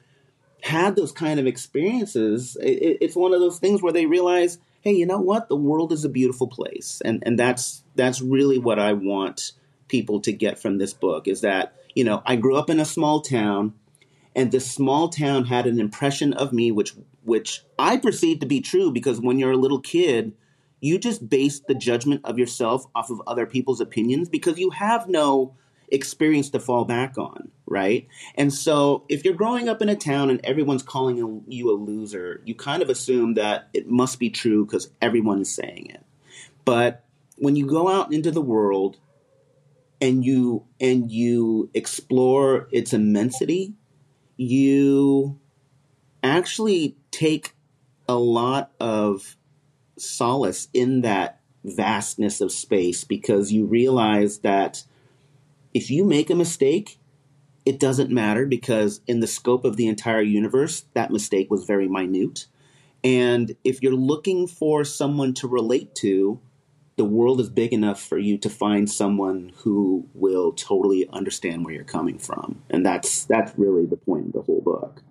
had 0.63 0.97
those 0.97 1.13
kind 1.13 1.39
of 1.39 1.47
experiences, 1.47 2.57
it, 2.61 2.99
it's 3.01 3.15
one 3.15 3.35
of 3.35 3.41
those 3.41 3.59
things 3.59 3.83
where 3.83 3.93
they 3.93 4.07
realize, 4.07 4.59
hey, 4.81 4.93
you 4.93 5.07
know 5.07 5.21
what? 5.21 5.49
The 5.49 5.57
world 5.57 5.93
is 5.93 6.05
a 6.05 6.09
beautiful 6.09 6.49
place, 6.49 7.03
and 7.05 7.23
and 7.27 7.39
that's 7.39 7.85
that's 7.95 8.23
really 8.23 8.59
what 8.59 8.79
I 8.79 8.95
want 8.95 9.53
people 9.89 10.21
to 10.21 10.33
get 10.33 10.59
from 10.59 10.79
this 10.79 10.95
book 10.95 11.29
is 11.29 11.43
that 11.43 11.75
you 11.95 12.05
know 12.05 12.23
I 12.25 12.37
grew 12.37 12.57
up 12.57 12.71
in 12.71 12.81
a 12.81 12.85
small 12.85 13.21
town 13.21 13.75
and 14.35 14.53
this 14.53 14.71
small 14.71 15.09
town 15.09 15.47
had 15.47 15.67
an 15.67 15.81
impression 15.81 16.33
of 16.33 16.53
me 16.53 16.71
which 16.71 16.95
which 17.25 17.65
I 17.79 17.97
perceived 17.97 18.41
to 18.41 18.47
be 18.47 18.61
true 18.61 18.93
because 18.93 19.21
when 19.21 19.39
you're 19.39 19.53
a 19.53 19.57
little 19.57 19.81
kid 19.81 20.35
you 20.81 20.99
just 20.99 21.29
base 21.29 21.61
the 21.61 21.75
judgment 21.75 22.23
of 22.25 22.39
yourself 22.39 22.87
off 22.95 23.11
of 23.11 23.23
other 23.27 23.47
people's 23.47 23.81
opinions 23.81 24.29
because 24.29 24.59
you 24.59 24.71
have 24.71 25.09
no 25.09 25.55
experience 25.91 26.51
to 26.51 26.61
fall 26.61 26.85
back 26.85 27.17
on, 27.17 27.51
right? 27.67 28.07
And 28.35 28.53
so 28.53 29.05
if 29.09 29.25
you're 29.25 29.35
growing 29.35 29.69
up 29.69 29.81
in 29.81 29.89
a 29.89 29.97
town 29.97 30.31
and 30.31 30.41
everyone's 30.45 30.83
calling 30.83 31.45
you 31.49 31.71
a 31.71 31.77
loser, 31.77 32.43
you 32.45 32.55
kind 32.55 32.83
of 32.83 32.91
assume 32.91 33.35
that 33.35 33.69
it 33.73 33.89
must 33.89 34.19
be 34.19 34.31
true 34.31 34.67
because 34.67 34.91
everyone 35.01 35.41
is 35.41 35.55
saying 35.55 35.87
it. 35.91 36.05
But 36.65 37.05
when 37.37 37.57
you 37.57 37.67
go 37.67 37.89
out 37.89 38.13
into 38.13 38.31
the 38.31 38.43
world 38.43 38.99
and 40.01 40.25
you 40.25 40.67
and 40.81 41.11
you 41.11 41.71
explore 41.75 42.69
its 42.71 42.93
immensity 42.93 43.75
you 44.39 45.39
actually 46.23 46.97
take 47.11 47.55
a 48.09 48.15
lot 48.15 48.71
of 48.81 49.37
solace 50.01 50.69
in 50.73 51.03
that 51.03 51.41
vastness 51.65 52.41
of 52.41 52.53
space 52.53 53.05
because 53.05 53.53
you 53.53 53.67
realize 53.67 54.39
that 54.39 54.85
if 55.75 55.91
you 55.91 56.05
make 56.05 56.31
a 56.31 56.35
mistake, 56.35 56.99
it 57.67 57.79
doesn't 57.79 58.11
matter 58.11 58.47
because 58.47 59.01
in 59.07 59.21
the 59.21 59.27
scope 59.27 59.65
of 59.65 59.77
the 59.77 59.89
entire 59.89 60.23
universe, 60.23 60.85
that 60.95 61.11
mistake 61.11 61.51
was 61.51 61.65
very 61.65 61.89
minute. 61.89 62.47
And 63.05 63.55
if 63.63 63.83
you're 63.83 63.93
looking 63.93 64.47
for 64.47 64.85
someone 64.85 65.35
to 65.35 65.49
relate 65.49 65.95
to, 65.97 66.41
the 66.97 67.05
world 67.05 67.41
is 67.41 67.49
big 67.49 67.73
enough 67.73 68.03
for 68.03 68.19
you 68.19 68.37
to 68.39 68.51
find 68.51 68.91
someone 68.91 69.53
who 69.59 70.09
will 70.15 70.53
totally 70.53 71.09
understand 71.11 71.65
where 71.65 71.73
you're 71.73 71.85
coming 71.85 72.19
from. 72.19 72.63
And 72.71 72.85
that's 72.85 73.25
that's 73.25 73.57
really 73.57 73.87
the 73.87 73.97
point 73.97 74.27
of 74.27 74.33
the 74.33 74.43
whole 74.43 74.61
book. 74.61 75.03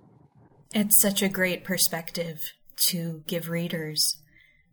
It's 0.73 1.01
such 1.01 1.21
a 1.21 1.29
great 1.29 1.63
perspective 1.63 2.53
to 2.87 3.23
give 3.25 3.49
readers. 3.49 4.17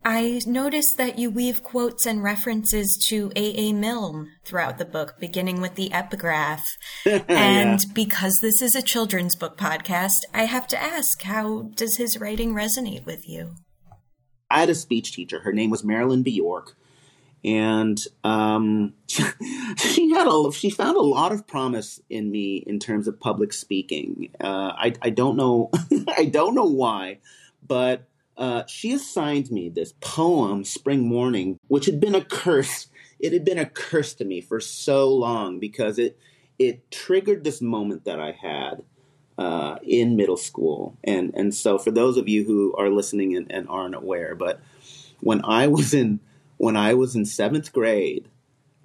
I 0.05 0.41
noticed 0.47 0.97
that 0.99 1.19
you 1.19 1.31
weave 1.31 1.63
quotes 1.63 2.05
and 2.05 2.23
references 2.23 3.03
to 3.09 3.33
A. 3.35 3.59
A. 3.59 3.73
Milne 3.73 4.33
throughout 4.45 4.79
the 4.79 4.85
book, 4.85 5.15
beginning 5.19 5.61
with 5.61 5.77
the 5.77 5.93
epigraph. 5.93 6.63
and 7.07 7.81
yeah. 7.81 7.93
because 7.95 8.39
this 8.43 8.61
is 8.61 8.75
a 8.75 8.83
children's 8.83 9.35
book 9.35 9.57
podcast, 9.57 10.21
I 10.35 10.45
have 10.45 10.67
to 10.69 10.83
ask, 10.83 11.23
how 11.23 11.71
does 11.75 11.97
his 11.97 12.21
writing 12.21 12.55
resonate 12.55 13.07
with 13.07 13.27
you? 13.29 13.55
I 14.51 14.61
had 14.61 14.71
a 14.71 14.75
speech 14.75 15.13
teacher. 15.15 15.41
Her 15.41 15.53
name 15.53 15.71
was 15.71 15.85
Marilyn 15.85 16.23
Bjork 16.23 16.77
and 17.45 18.01
um, 18.25 18.95
she 19.07 20.11
had 20.11 20.27
a 20.27 20.53
she 20.53 20.71
found 20.71 20.97
a 20.97 21.03
lot 21.03 21.33
of 21.33 21.47
promise 21.47 22.01
in 22.09 22.31
me 22.31 22.65
in 22.67 22.79
terms 22.79 23.07
of 23.07 23.21
public 23.21 23.53
speaking. 23.53 24.31
Uh, 24.41 24.73
I 24.77 24.95
I 25.03 25.11
don't 25.11 25.37
know 25.37 25.71
I 26.17 26.25
don't 26.25 26.55
know 26.55 26.65
why, 26.65 27.19
but 27.67 28.09
uh, 28.37 28.65
she 28.67 28.93
assigned 28.93 29.51
me 29.51 29.69
this 29.69 29.95
poem, 30.01 30.65
"Spring 30.65 31.07
Morning," 31.07 31.59
which 31.69 31.87
had 31.87 32.01
been 32.01 32.15
a 32.15 32.25
curse. 32.25 32.89
It 33.21 33.33
had 33.33 33.45
been 33.45 33.59
a 33.59 33.67
curse 33.67 34.15
to 34.15 34.25
me 34.25 34.41
for 34.41 34.61
so 34.61 35.09
long 35.09 35.59
because 35.59 35.99
it 35.99 36.19
it 36.59 36.91
triggered 36.91 37.45
this 37.45 37.61
moment 37.61 38.05
that 38.05 38.21
I 38.21 38.33
had 38.33 38.83
uh, 39.39 39.77
in 39.83 40.17
middle 40.17 40.37
school, 40.37 40.99
and 41.05 41.33
and 41.35 41.55
so 41.55 41.79
for 41.79 41.91
those 41.91 42.17
of 42.17 42.29
you 42.29 42.45
who 42.45 42.75
are 42.77 42.91
listening 42.91 43.37
and, 43.37 43.51
and 43.51 43.69
aren't 43.69 43.95
aware, 43.95 44.35
but 44.35 44.61
when 45.21 45.45
I 45.45 45.69
was 45.69 45.95
in 45.95 46.21
when 46.57 46.77
I 46.77 46.95
was 46.95 47.15
in 47.17 47.25
seventh 47.25 47.73
grade. 47.73 48.29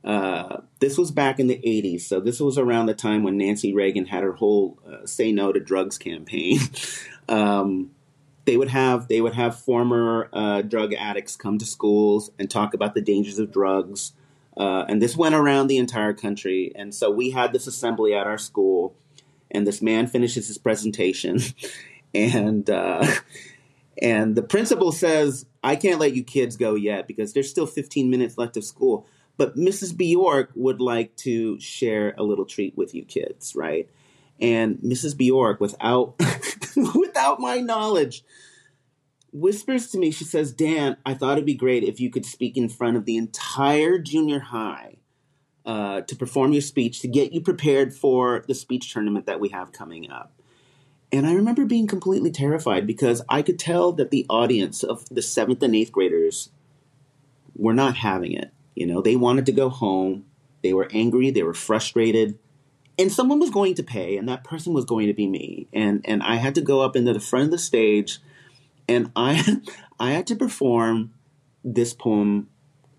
Uh, 0.02 0.62
this 0.80 0.98
was 0.98 1.12
back 1.12 1.42
in 1.42 1.48
the 1.48 1.58
80s, 1.58 2.02
so 2.04 2.22
this 2.22 2.40
was 2.40 2.58
around 2.58 2.86
the 2.86 2.94
time 2.94 3.22
when 3.22 3.38
Nancy 3.38 3.74
Reagan 3.74 4.06
had 4.06 4.24
her 4.24 4.32
whole 4.32 4.80
uh, 4.90 5.06
"Say 5.06 5.34
No 5.34 5.52
to 5.52 5.60
Drugs" 5.60 5.98
campaign. 5.98 6.60
um, 7.30 7.92
they 8.50 8.58
would 8.58 8.70
have 8.70 9.08
they 9.08 9.22
would 9.22 9.36
have 9.36 9.60
former 9.60 10.28
uh, 10.34 10.64
drug 10.64 10.92
addicts 10.96 11.36
come 11.36 11.60
to 11.60 11.66
schools 11.66 12.32
and 12.40 12.50
talk 12.50 12.74
about 12.74 12.96
the 12.96 13.02
dangers 13.02 13.38
of 13.38 13.52
drugs, 13.52 14.14
uh, 14.58 14.86
and 14.90 15.00
this 15.00 15.16
went 15.16 15.36
around 15.36 15.68
the 15.68 15.78
entire 15.78 16.14
country. 16.14 16.72
And 16.76 16.96
so 16.96 17.12
we 17.12 17.30
had 17.30 17.54
this 17.54 17.68
assembly 17.68 18.16
at 18.16 18.26
our 18.26 18.40
school, 18.40 18.96
and 19.52 19.68
this 19.68 19.84
man 19.84 20.08
finishes 20.08 20.48
his 20.48 20.58
presentation, 20.58 21.40
and 22.16 22.68
uh, 22.72 23.06
and 24.02 24.36
the 24.36 24.42
principal 24.42 24.92
says, 24.92 25.46
I 25.64 25.76
can't 25.76 26.00
let 26.00 26.16
you 26.16 26.24
kids 26.24 26.58
go 26.58 26.74
yet 26.74 27.08
because 27.08 27.34
there's 27.34 27.52
still 27.52 27.68
15 27.68 28.10
minutes 28.10 28.36
left 28.40 28.58
of 28.58 28.64
school. 28.64 29.06
But 29.38 29.58
Mrs. 29.58 29.96
Bjork 29.96 30.50
would 30.56 30.82
like 30.82 31.16
to 31.18 31.60
share 31.60 32.16
a 32.18 32.24
little 32.24 32.46
treat 32.46 32.76
with 32.76 32.96
you 32.96 33.06
kids, 33.06 33.56
right? 33.56 33.88
And 34.41 34.78
Mrs. 34.78 35.17
Bjork, 35.17 35.60
without 35.60 36.15
without 36.95 37.39
my 37.39 37.60
knowledge, 37.60 38.23
whispers 39.32 39.88
to 39.91 39.97
me, 39.97 40.12
she 40.12 40.23
says, 40.23 40.52
Dan, 40.52 40.97
I 41.06 41.13
thought 41.13 41.34
it'd 41.34 41.45
be 41.45 41.54
great 41.54 41.84
if 41.84 41.99
you 41.99 42.10
could 42.10 42.25
speak 42.25 42.58
in 42.58 42.69
front 42.69 42.97
of 42.97 43.06
the 43.06 43.17
entire 43.17 43.97
junior 43.97 44.39
high 44.39 44.97
uh, 45.65 46.02
to 46.02 46.15
perform 46.15 46.54
your 46.54 46.62
speech 46.62 47.02
to 47.02 47.08
get 47.08 47.34
you 47.34 47.41
prepared 47.41 47.93
for 47.93 48.43
the 48.47 48.56
speech 48.56 48.91
tournament 48.93 49.25
that 49.25 49.39
we 49.39 49.49
have 49.49 49.71
coming 49.71 50.10
up. 50.10 50.34
And 51.12 51.25
I 51.25 51.34
remember 51.34 51.65
being 51.65 51.88
completely 51.88 52.32
terrified 52.32 52.86
because 52.86 53.21
I 53.28 53.41
could 53.41 53.58
tell 53.58 53.91
that 53.93 54.12
the 54.12 54.25
audience 54.30 54.84
of 54.84 55.08
the 55.10 55.21
seventh 55.21 55.63
and 55.63 55.75
eighth 55.75 55.91
graders 55.91 56.49
were 57.56 57.73
not 57.73 57.97
having 57.97 58.32
it. 58.32 58.52
You 58.75 58.86
know, 58.86 59.02
they 59.02 59.15
wanted 59.15 59.45
to 59.47 59.52
go 59.52 59.69
home. 59.69 60.25
They 60.63 60.73
were 60.73 60.88
angry. 60.93 61.32
They 61.32 61.43
were 61.43 61.54
frustrated. 61.54 62.38
And 63.00 63.12
someone 63.12 63.40
was 63.40 63.50
going 63.50 63.76
to 63.76 63.84
pay, 63.84 64.18
and 64.18 64.28
that 64.28 64.44
person 64.44 64.74
was 64.74 64.86
going 64.86 65.08
to 65.08 65.14
be 65.14 65.26
me. 65.26 65.68
And 65.74 66.02
and 66.06 66.22
I 66.22 66.36
had 66.36 66.54
to 66.56 66.62
go 66.62 66.82
up 66.82 66.96
into 66.96 67.14
the 67.14 67.20
front 67.20 67.46
of 67.46 67.52
the 67.52 67.58
stage, 67.58 68.20
and 68.88 69.12
I 69.16 69.62
I 70.00 70.12
had 70.12 70.28
to 70.28 70.36
perform 70.36 71.14
this 71.64 71.94
poem, 71.94 72.50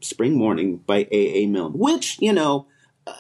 "Spring 0.01 0.37
Morning" 0.37 0.79
by 0.79 1.07
A. 1.13 1.43
A. 1.43 1.47
Milne, 1.47 1.75
which 1.75 2.17
you 2.21 2.33
know, 2.33 2.67
uh, 3.07 3.13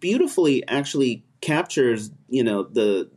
beautifully 0.00 0.66
actually 0.66 1.24
captures 1.40 2.10
you 2.28 2.42
know 2.42 2.62
the 2.62 3.10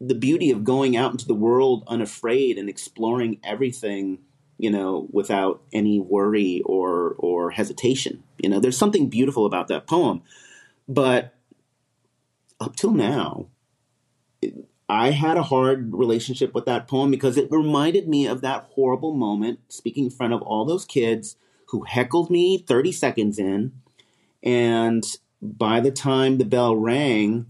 the 0.00 0.14
beauty 0.14 0.50
of 0.50 0.64
going 0.64 0.96
out 0.96 1.12
into 1.12 1.26
the 1.26 1.34
world 1.34 1.84
unafraid 1.86 2.58
and 2.58 2.68
exploring 2.68 3.38
everything 3.44 4.18
you 4.58 4.70
know 4.70 5.06
without 5.10 5.62
any 5.72 6.00
worry 6.00 6.62
or 6.64 7.14
or 7.18 7.50
hesitation 7.50 8.22
you 8.38 8.48
know 8.48 8.58
there's 8.58 8.76
something 8.76 9.08
beautiful 9.08 9.46
about 9.46 9.68
that 9.68 9.86
poem 9.86 10.22
but 10.88 11.35
up 12.60 12.76
till 12.76 12.92
now 12.92 13.48
I 14.88 15.10
had 15.10 15.36
a 15.36 15.42
hard 15.42 15.92
relationship 15.94 16.54
with 16.54 16.64
that 16.66 16.86
poem 16.86 17.10
because 17.10 17.36
it 17.36 17.50
reminded 17.50 18.08
me 18.08 18.26
of 18.26 18.40
that 18.42 18.68
horrible 18.74 19.14
moment 19.14 19.60
speaking 19.68 20.04
in 20.04 20.10
front 20.10 20.32
of 20.32 20.42
all 20.42 20.64
those 20.64 20.84
kids 20.84 21.36
who 21.68 21.82
heckled 21.82 22.30
me 22.30 22.58
30 22.58 22.92
seconds 22.92 23.38
in. 23.38 23.72
And 24.44 25.04
by 25.42 25.80
the 25.80 25.90
time 25.90 26.38
the 26.38 26.44
bell 26.44 26.76
rang, 26.76 27.46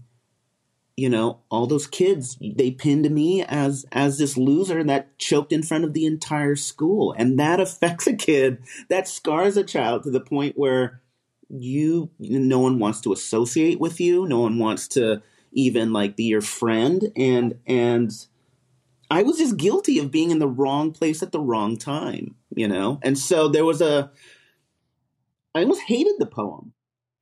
you 0.95 1.09
know, 1.09 1.41
all 1.51 1.67
those 1.67 1.85
kids, 1.85 2.39
they 2.41 2.71
pinned 2.71 3.11
me 3.11 3.43
as 3.43 3.85
as 3.91 4.17
this 4.17 4.35
loser 4.35 4.83
that 4.85 5.15
choked 5.19 5.53
in 5.53 5.61
front 5.61 5.83
of 5.83 5.93
the 5.93 6.07
entire 6.07 6.55
school. 6.55 7.13
And 7.15 7.37
that 7.37 7.59
affects 7.59 8.07
a 8.07 8.15
kid, 8.15 8.63
that 8.89 9.07
scars 9.07 9.57
a 9.57 9.63
child 9.63 10.03
to 10.03 10.09
the 10.09 10.19
point 10.19 10.57
where 10.57 11.01
you 11.49 12.09
no 12.19 12.59
one 12.59 12.79
wants 12.79 13.01
to 13.01 13.13
associate 13.13 13.79
with 13.79 13.99
you, 13.99 14.27
no 14.27 14.39
one 14.39 14.59
wants 14.59 14.87
to 14.89 15.21
even 15.51 15.93
like 15.93 16.15
be 16.15 16.25
your 16.25 16.41
friend 16.41 17.11
and 17.15 17.57
and 17.65 18.11
I 19.09 19.23
was 19.23 19.37
just 19.37 19.57
guilty 19.57 19.99
of 19.99 20.11
being 20.11 20.31
in 20.31 20.39
the 20.39 20.47
wrong 20.47 20.91
place 20.91 21.23
at 21.23 21.31
the 21.31 21.39
wrong 21.39 21.77
time, 21.77 22.35
you 22.53 22.67
know? 22.67 22.99
And 23.03 23.17
so 23.17 23.47
there 23.47 23.65
was 23.65 23.81
a 23.81 24.11
I 25.55 25.61
almost 25.61 25.81
hated 25.81 26.15
the 26.19 26.25
poem. 26.25 26.73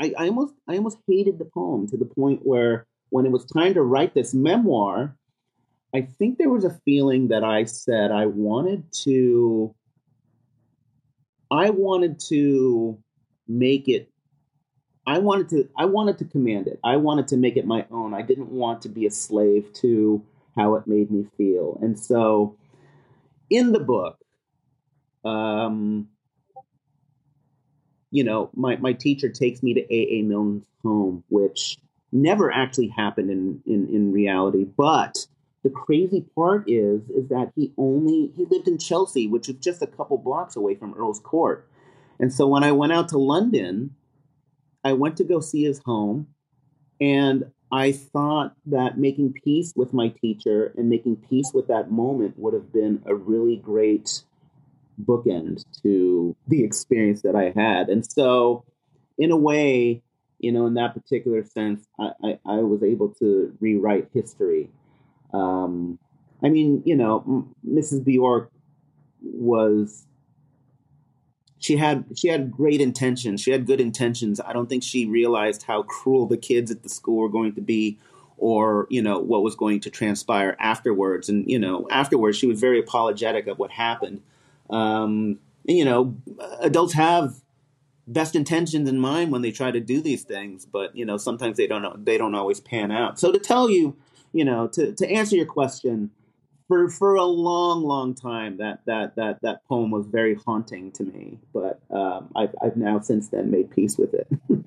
I, 0.02 0.14
I 0.18 0.28
almost 0.28 0.54
I 0.68 0.76
almost 0.76 0.98
hated 1.08 1.40
the 1.40 1.46
poem 1.46 1.88
to 1.88 1.98
the 1.98 2.06
point 2.06 2.42
where 2.44 2.88
when 3.10 3.26
it 3.26 3.32
was 3.32 3.46
time 3.46 3.76
to 3.76 3.84
write 3.84 4.14
this 4.14 4.34
memoir, 4.34 5.16
I 5.94 6.02
think 6.02 6.38
there 6.38 6.50
was 6.50 6.66
a 6.66 6.82
feeling 6.84 7.30
that 7.30 7.44
I 7.44 7.64
said 7.64 8.12
I 8.12 8.26
wanted 8.26 8.92
to 9.04 9.74
I 11.52 11.70
wanted 11.70 12.20
to 12.30 12.98
make 13.48 13.88
it 13.88 14.10
I 15.08 15.20
wanted 15.20 15.50
to 15.50 15.70
I 15.78 15.86
wanted 15.86 16.18
to 16.20 16.26
command 16.26 16.68
it. 16.68 16.80
I 16.84 16.98
wanted 16.98 17.28
to 17.30 17.38
make 17.38 17.58
it 17.58 17.66
my 17.66 17.86
own. 17.92 18.14
I 18.14 18.22
didn't 18.22 18.50
want 18.50 18.82
to 18.84 18.90
be 18.90 19.06
a 19.06 19.12
slave 19.12 19.72
to 19.74 20.24
how 20.56 20.76
it 20.76 20.88
made 20.88 21.12
me 21.12 21.28
feel. 21.38 21.78
And 21.82 22.00
so 22.00 22.56
in 23.50 23.72
the 23.72 23.80
book, 23.80 24.18
um, 25.24 26.10
you 28.12 28.24
know, 28.24 28.50
my, 28.56 28.78
my 28.78 28.94
teacher 28.94 29.30
takes 29.30 29.62
me 29.62 29.74
to 29.74 29.82
A.A. 29.94 30.22
Milne's 30.22 30.66
home, 30.84 31.24
which 31.30 31.78
never 32.12 32.52
actually 32.52 32.88
happened 32.88 33.30
in, 33.30 33.62
in, 33.66 33.90
in 33.94 34.12
reality. 34.12 34.64
But 34.64 35.28
the 35.64 35.70
crazy 35.70 36.24
part 36.36 36.70
is 36.70 37.02
is 37.10 37.28
that 37.30 37.52
he 37.56 37.74
only 37.78 38.32
he 38.36 38.46
lived 38.46 38.68
in 38.68 38.78
Chelsea, 38.78 39.28
which 39.28 39.50
is 39.50 39.56
just 39.56 39.82
a 39.82 39.88
couple 39.88 40.18
blocks 40.18 40.56
away 40.56 40.76
from 40.76 40.94
Earl's 40.94 41.20
Court. 41.20 41.68
And 42.20 42.32
so 42.32 42.48
when 42.48 42.64
I 42.64 42.72
went 42.72 42.94
out 42.94 43.10
to 43.10 43.18
London, 43.18 43.96
I 44.86 44.94
went 44.94 45.18
to 45.18 45.24
go 45.24 45.40
see 45.40 45.64
his 45.64 45.82
home, 45.84 46.28
and 47.02 47.44
I 47.72 47.92
thought 47.92 48.54
that 48.68 49.00
making 49.00 49.34
peace 49.34 49.74
with 49.76 49.92
my 49.94 50.10
teacher 50.10 50.74
and 50.78 50.88
making 50.88 51.18
peace 51.28 51.52
with 51.54 51.68
that 51.68 51.92
moment 51.92 52.38
would 52.38 52.54
have 52.54 52.72
been 52.72 53.02
a 53.06 53.16
really 53.16 53.58
great 53.58 54.24
bookend 55.04 55.66
to 55.82 56.36
the 56.48 56.64
experience 56.64 57.24
that 57.24 57.36
I 57.36 57.52
had. 57.56 57.90
And 57.90 58.10
so, 58.10 58.64
in 59.18 59.32
a 59.32 59.38
way, 59.38 60.04
you 60.40 60.52
know, 60.52 60.68
in 60.68 60.76
that 60.76 60.94
particular 60.94 61.44
sense, 61.44 61.88
I, 62.00 62.12
I, 62.24 62.40
I 62.46 62.58
was 62.58 62.84
able 62.84 63.10
to 63.16 63.58
rewrite 63.60 64.10
history. 64.14 64.70
Um, 65.34 65.98
I 66.44 66.50
mean, 66.50 66.84
you 66.86 66.96
know, 66.96 67.48
Mrs. 67.68 68.04
Bjork 68.06 68.52
was 69.22 70.06
she 71.66 71.78
had 71.78 72.06
she 72.16 72.28
had 72.28 72.52
great 72.52 72.80
intentions. 72.80 73.42
She 73.42 73.50
had 73.50 73.66
good 73.66 73.82
intentions. 73.82 74.40
I 74.40 74.54
don't 74.54 74.70
think 74.70 74.84
she 74.84 75.08
realized 75.08 75.64
how 75.64 75.82
cruel 75.82 76.28
the 76.28 76.38
kids 76.38 76.70
at 76.70 76.84
the 76.84 76.90
school 76.90 77.18
were 77.18 77.30
going 77.30 77.56
to 77.56 77.62
be, 77.62 77.98
or 78.38 78.86
you 78.92 79.02
know 79.02 79.18
what 79.18 79.42
was 79.42 79.56
going 79.56 79.80
to 79.80 79.90
transpire 79.90 80.56
afterwards. 80.60 81.28
And 81.28 81.50
you 81.50 81.58
know, 81.58 81.88
afterwards, 81.90 82.38
she 82.38 82.46
was 82.46 82.60
very 82.60 82.80
apologetic 82.80 83.48
of 83.48 83.58
what 83.58 83.72
happened. 83.72 84.22
Um, 84.70 85.40
you 85.64 85.84
know, 85.84 86.16
adults 86.60 86.94
have 86.94 87.34
best 88.06 88.36
intentions 88.36 88.88
in 88.88 89.00
mind 89.00 89.32
when 89.32 89.42
they 89.42 89.52
try 89.52 89.72
to 89.72 89.80
do 89.80 90.02
these 90.02 90.22
things, 90.22 90.68
but 90.68 90.96
you 90.96 91.04
know, 91.04 91.18
sometimes 91.18 91.58
they 91.58 91.66
don't 91.66 92.06
they 92.06 92.20
don't 92.20 92.36
always 92.36 92.60
pan 92.60 92.92
out. 92.92 93.20
So 93.20 93.32
to 93.32 93.40
tell 93.40 93.72
you, 93.72 93.98
you 94.34 94.46
know, 94.46 94.68
to 94.68 94.94
to 94.94 95.10
answer 95.10 95.36
your 95.36 95.48
question 95.48 96.12
for 96.68 96.90
for 96.90 97.16
a 97.16 97.24
long, 97.24 97.84
long 97.84 98.16
time 98.16 98.58
that 98.58 98.80
that 98.86 99.16
that 99.16 99.42
that 99.42 99.66
poem 99.68 99.92
was 99.92 100.08
very 100.08 100.36
haunting 100.36 100.92
to 100.94 101.04
me. 101.04 101.40
But 101.54 101.80
um, 101.92 102.32
I've 102.36 102.56
I've 102.62 102.78
now 102.78 103.00
since 103.00 103.30
then 103.30 103.52
made 103.52 103.72
peace 103.72 103.98
with 103.98 104.14
it. 104.14 104.28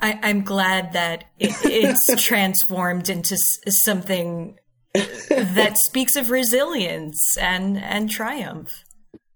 I, 0.00 0.30
am 0.30 0.42
glad 0.42 0.92
that 0.92 1.24
it, 1.40 1.52
it's 1.64 2.24
transformed 2.24 3.08
into 3.08 3.36
something 3.84 4.58
that 4.94 5.76
speaks 5.86 6.16
of 6.16 6.30
resilience 6.30 7.36
and 7.38 7.78
and 7.78 8.08
triumph. 8.10 8.84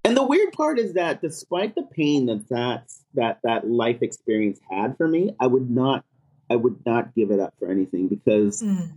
And 0.04 0.16
the 0.16 0.26
weird 0.26 0.52
part 0.52 0.78
is 0.78 0.94
that 0.94 1.20
despite 1.20 1.74
the 1.74 1.82
pain 1.82 2.26
that 2.26 2.48
that 2.50 2.88
that 3.14 3.40
that 3.42 3.68
life 3.68 4.02
experience 4.02 4.60
had 4.70 4.96
for 4.96 5.08
me, 5.08 5.34
I 5.40 5.46
would 5.46 5.70
not 5.70 6.04
I 6.48 6.56
would 6.56 6.84
not 6.86 7.14
give 7.14 7.30
it 7.30 7.40
up 7.40 7.54
for 7.58 7.70
anything 7.70 8.08
because 8.08 8.62
mm 8.62 8.92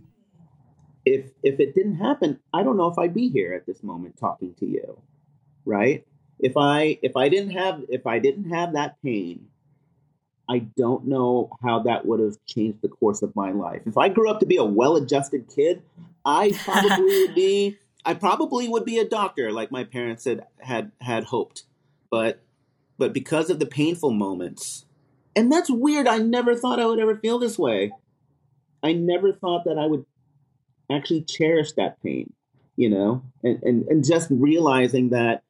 if 1.04 1.26
if 1.42 1.60
it 1.60 1.74
didn't 1.74 1.96
happen, 1.96 2.40
I 2.52 2.62
don't 2.62 2.76
know 2.76 2.88
if 2.88 2.98
I'd 2.98 3.14
be 3.14 3.28
here 3.28 3.52
at 3.54 3.66
this 3.66 3.82
moment 3.82 4.16
talking 4.18 4.54
to 4.54 4.66
you, 4.66 4.98
right? 5.64 6.06
If 6.38 6.56
I 6.56 6.98
if 7.02 7.16
I 7.16 7.28
didn't 7.28 7.50
have 7.50 7.84
if 7.88 8.06
I 8.06 8.18
didn't 8.18 8.50
have 8.50 8.72
that 8.72 9.00
pain, 9.02 9.48
I 10.48 10.58
don't 10.58 11.06
know 11.06 11.50
how 11.62 11.80
that 11.80 12.06
would 12.06 12.20
have 12.20 12.36
changed 12.46 12.82
the 12.82 12.88
course 12.88 13.22
of 13.22 13.34
my 13.36 13.50
life. 13.52 13.82
If 13.86 13.96
I 13.96 14.08
grew 14.08 14.30
up 14.30 14.40
to 14.40 14.46
be 14.46 14.56
a 14.56 14.64
well-adjusted 14.64 15.48
kid, 15.54 15.82
I 16.24 16.52
probably 16.64 17.26
would 17.26 17.34
be 17.34 17.78
I 18.04 18.14
probably 18.14 18.68
would 18.68 18.84
be 18.84 18.98
a 18.98 19.08
doctor 19.08 19.52
like 19.52 19.70
my 19.70 19.84
parents 19.84 20.24
had 20.24 20.46
had 20.58 20.92
had 21.00 21.24
hoped. 21.24 21.64
But 22.10 22.40
but 22.98 23.12
because 23.12 23.50
of 23.50 23.58
the 23.58 23.66
painful 23.66 24.10
moments, 24.10 24.86
and 25.36 25.50
that's 25.50 25.70
weird, 25.70 26.06
I 26.06 26.18
never 26.18 26.54
thought 26.54 26.80
I 26.80 26.86
would 26.86 27.00
ever 27.00 27.16
feel 27.16 27.38
this 27.38 27.58
way. 27.58 27.92
I 28.82 28.92
never 28.92 29.32
thought 29.32 29.64
that 29.64 29.78
I 29.78 29.86
would 29.86 30.04
actually 30.90 31.22
cherish 31.22 31.72
that 31.72 32.02
pain, 32.02 32.32
you 32.76 32.90
know, 32.90 33.22
and, 33.42 33.62
and, 33.62 33.88
and 33.88 34.04
just 34.04 34.28
realizing 34.30 35.10
that 35.10 35.42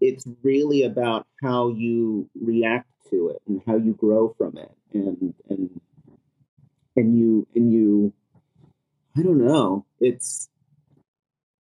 it's 0.00 0.26
really 0.42 0.82
about 0.82 1.26
how 1.42 1.68
you 1.68 2.28
react 2.40 2.88
to 3.10 3.30
it 3.30 3.42
and 3.48 3.60
how 3.66 3.76
you 3.76 3.94
grow 3.94 4.34
from 4.38 4.56
it 4.56 4.70
and 4.92 5.34
and 5.48 5.80
and 6.94 7.18
you 7.18 7.46
and 7.54 7.72
you 7.72 8.12
I 9.16 9.22
don't 9.22 9.44
know. 9.44 9.84
It's 10.00 10.48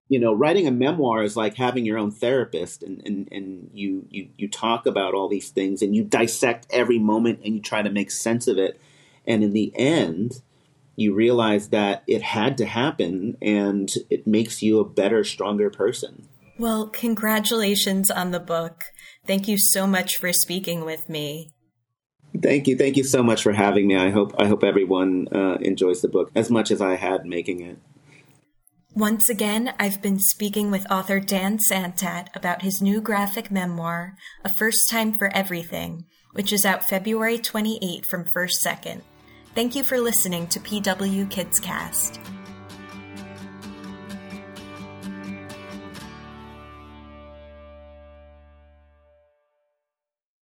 you 0.08 0.18
know, 0.18 0.32
writing 0.32 0.66
a 0.66 0.70
memoir 0.70 1.22
is 1.22 1.36
like 1.36 1.54
having 1.54 1.84
your 1.84 1.98
own 1.98 2.10
therapist 2.10 2.82
and, 2.82 3.02
and, 3.04 3.28
and 3.30 3.70
you, 3.74 4.06
you 4.08 4.30
you 4.38 4.48
talk 4.48 4.86
about 4.86 5.12
all 5.12 5.28
these 5.28 5.50
things 5.50 5.82
and 5.82 5.94
you 5.94 6.02
dissect 6.02 6.66
every 6.70 6.98
moment 6.98 7.40
and 7.44 7.54
you 7.54 7.60
try 7.60 7.82
to 7.82 7.90
make 7.90 8.10
sense 8.10 8.48
of 8.48 8.56
it. 8.56 8.80
And 9.26 9.44
in 9.44 9.52
the 9.52 9.70
end, 9.76 10.40
you 10.98 11.14
realize 11.14 11.68
that 11.68 12.02
it 12.08 12.22
had 12.22 12.58
to 12.58 12.66
happen 12.66 13.36
and 13.40 13.88
it 14.10 14.26
makes 14.26 14.62
you 14.62 14.80
a 14.80 14.84
better, 14.84 15.22
stronger 15.22 15.70
person. 15.70 16.28
Well, 16.58 16.88
congratulations 16.88 18.10
on 18.10 18.32
the 18.32 18.40
book. 18.40 18.86
Thank 19.24 19.46
you 19.46 19.58
so 19.58 19.86
much 19.86 20.16
for 20.16 20.32
speaking 20.32 20.84
with 20.84 21.08
me. 21.08 21.52
Thank 22.42 22.66
you. 22.66 22.76
Thank 22.76 22.96
you 22.96 23.04
so 23.04 23.22
much 23.22 23.44
for 23.44 23.52
having 23.52 23.86
me. 23.86 23.96
I 23.96 24.10
hope 24.10 24.34
I 24.38 24.46
hope 24.46 24.64
everyone 24.64 25.28
uh, 25.32 25.58
enjoys 25.60 26.02
the 26.02 26.08
book 26.08 26.32
as 26.34 26.50
much 26.50 26.72
as 26.72 26.80
I 26.80 26.96
had 26.96 27.24
making 27.24 27.60
it. 27.60 27.78
Once 28.92 29.28
again, 29.28 29.74
I've 29.78 30.02
been 30.02 30.18
speaking 30.18 30.72
with 30.72 30.90
author 30.90 31.20
Dan 31.20 31.58
Santat 31.70 32.26
about 32.34 32.62
his 32.62 32.82
new 32.82 33.00
graphic 33.00 33.52
memoir, 33.52 34.16
A 34.44 34.52
First 34.52 34.90
Time 34.90 35.14
for 35.14 35.32
Everything, 35.32 36.06
which 36.32 36.52
is 36.52 36.66
out 36.66 36.88
February 36.88 37.38
28 37.38 38.04
from 38.04 38.24
First 38.34 38.60
Second. 38.60 39.02
Thank 39.54 39.74
you 39.74 39.82
for 39.82 39.98
listening 39.98 40.46
to 40.48 40.60
PW 40.60 41.30
Kids 41.30 41.58
Cast. 41.58 42.20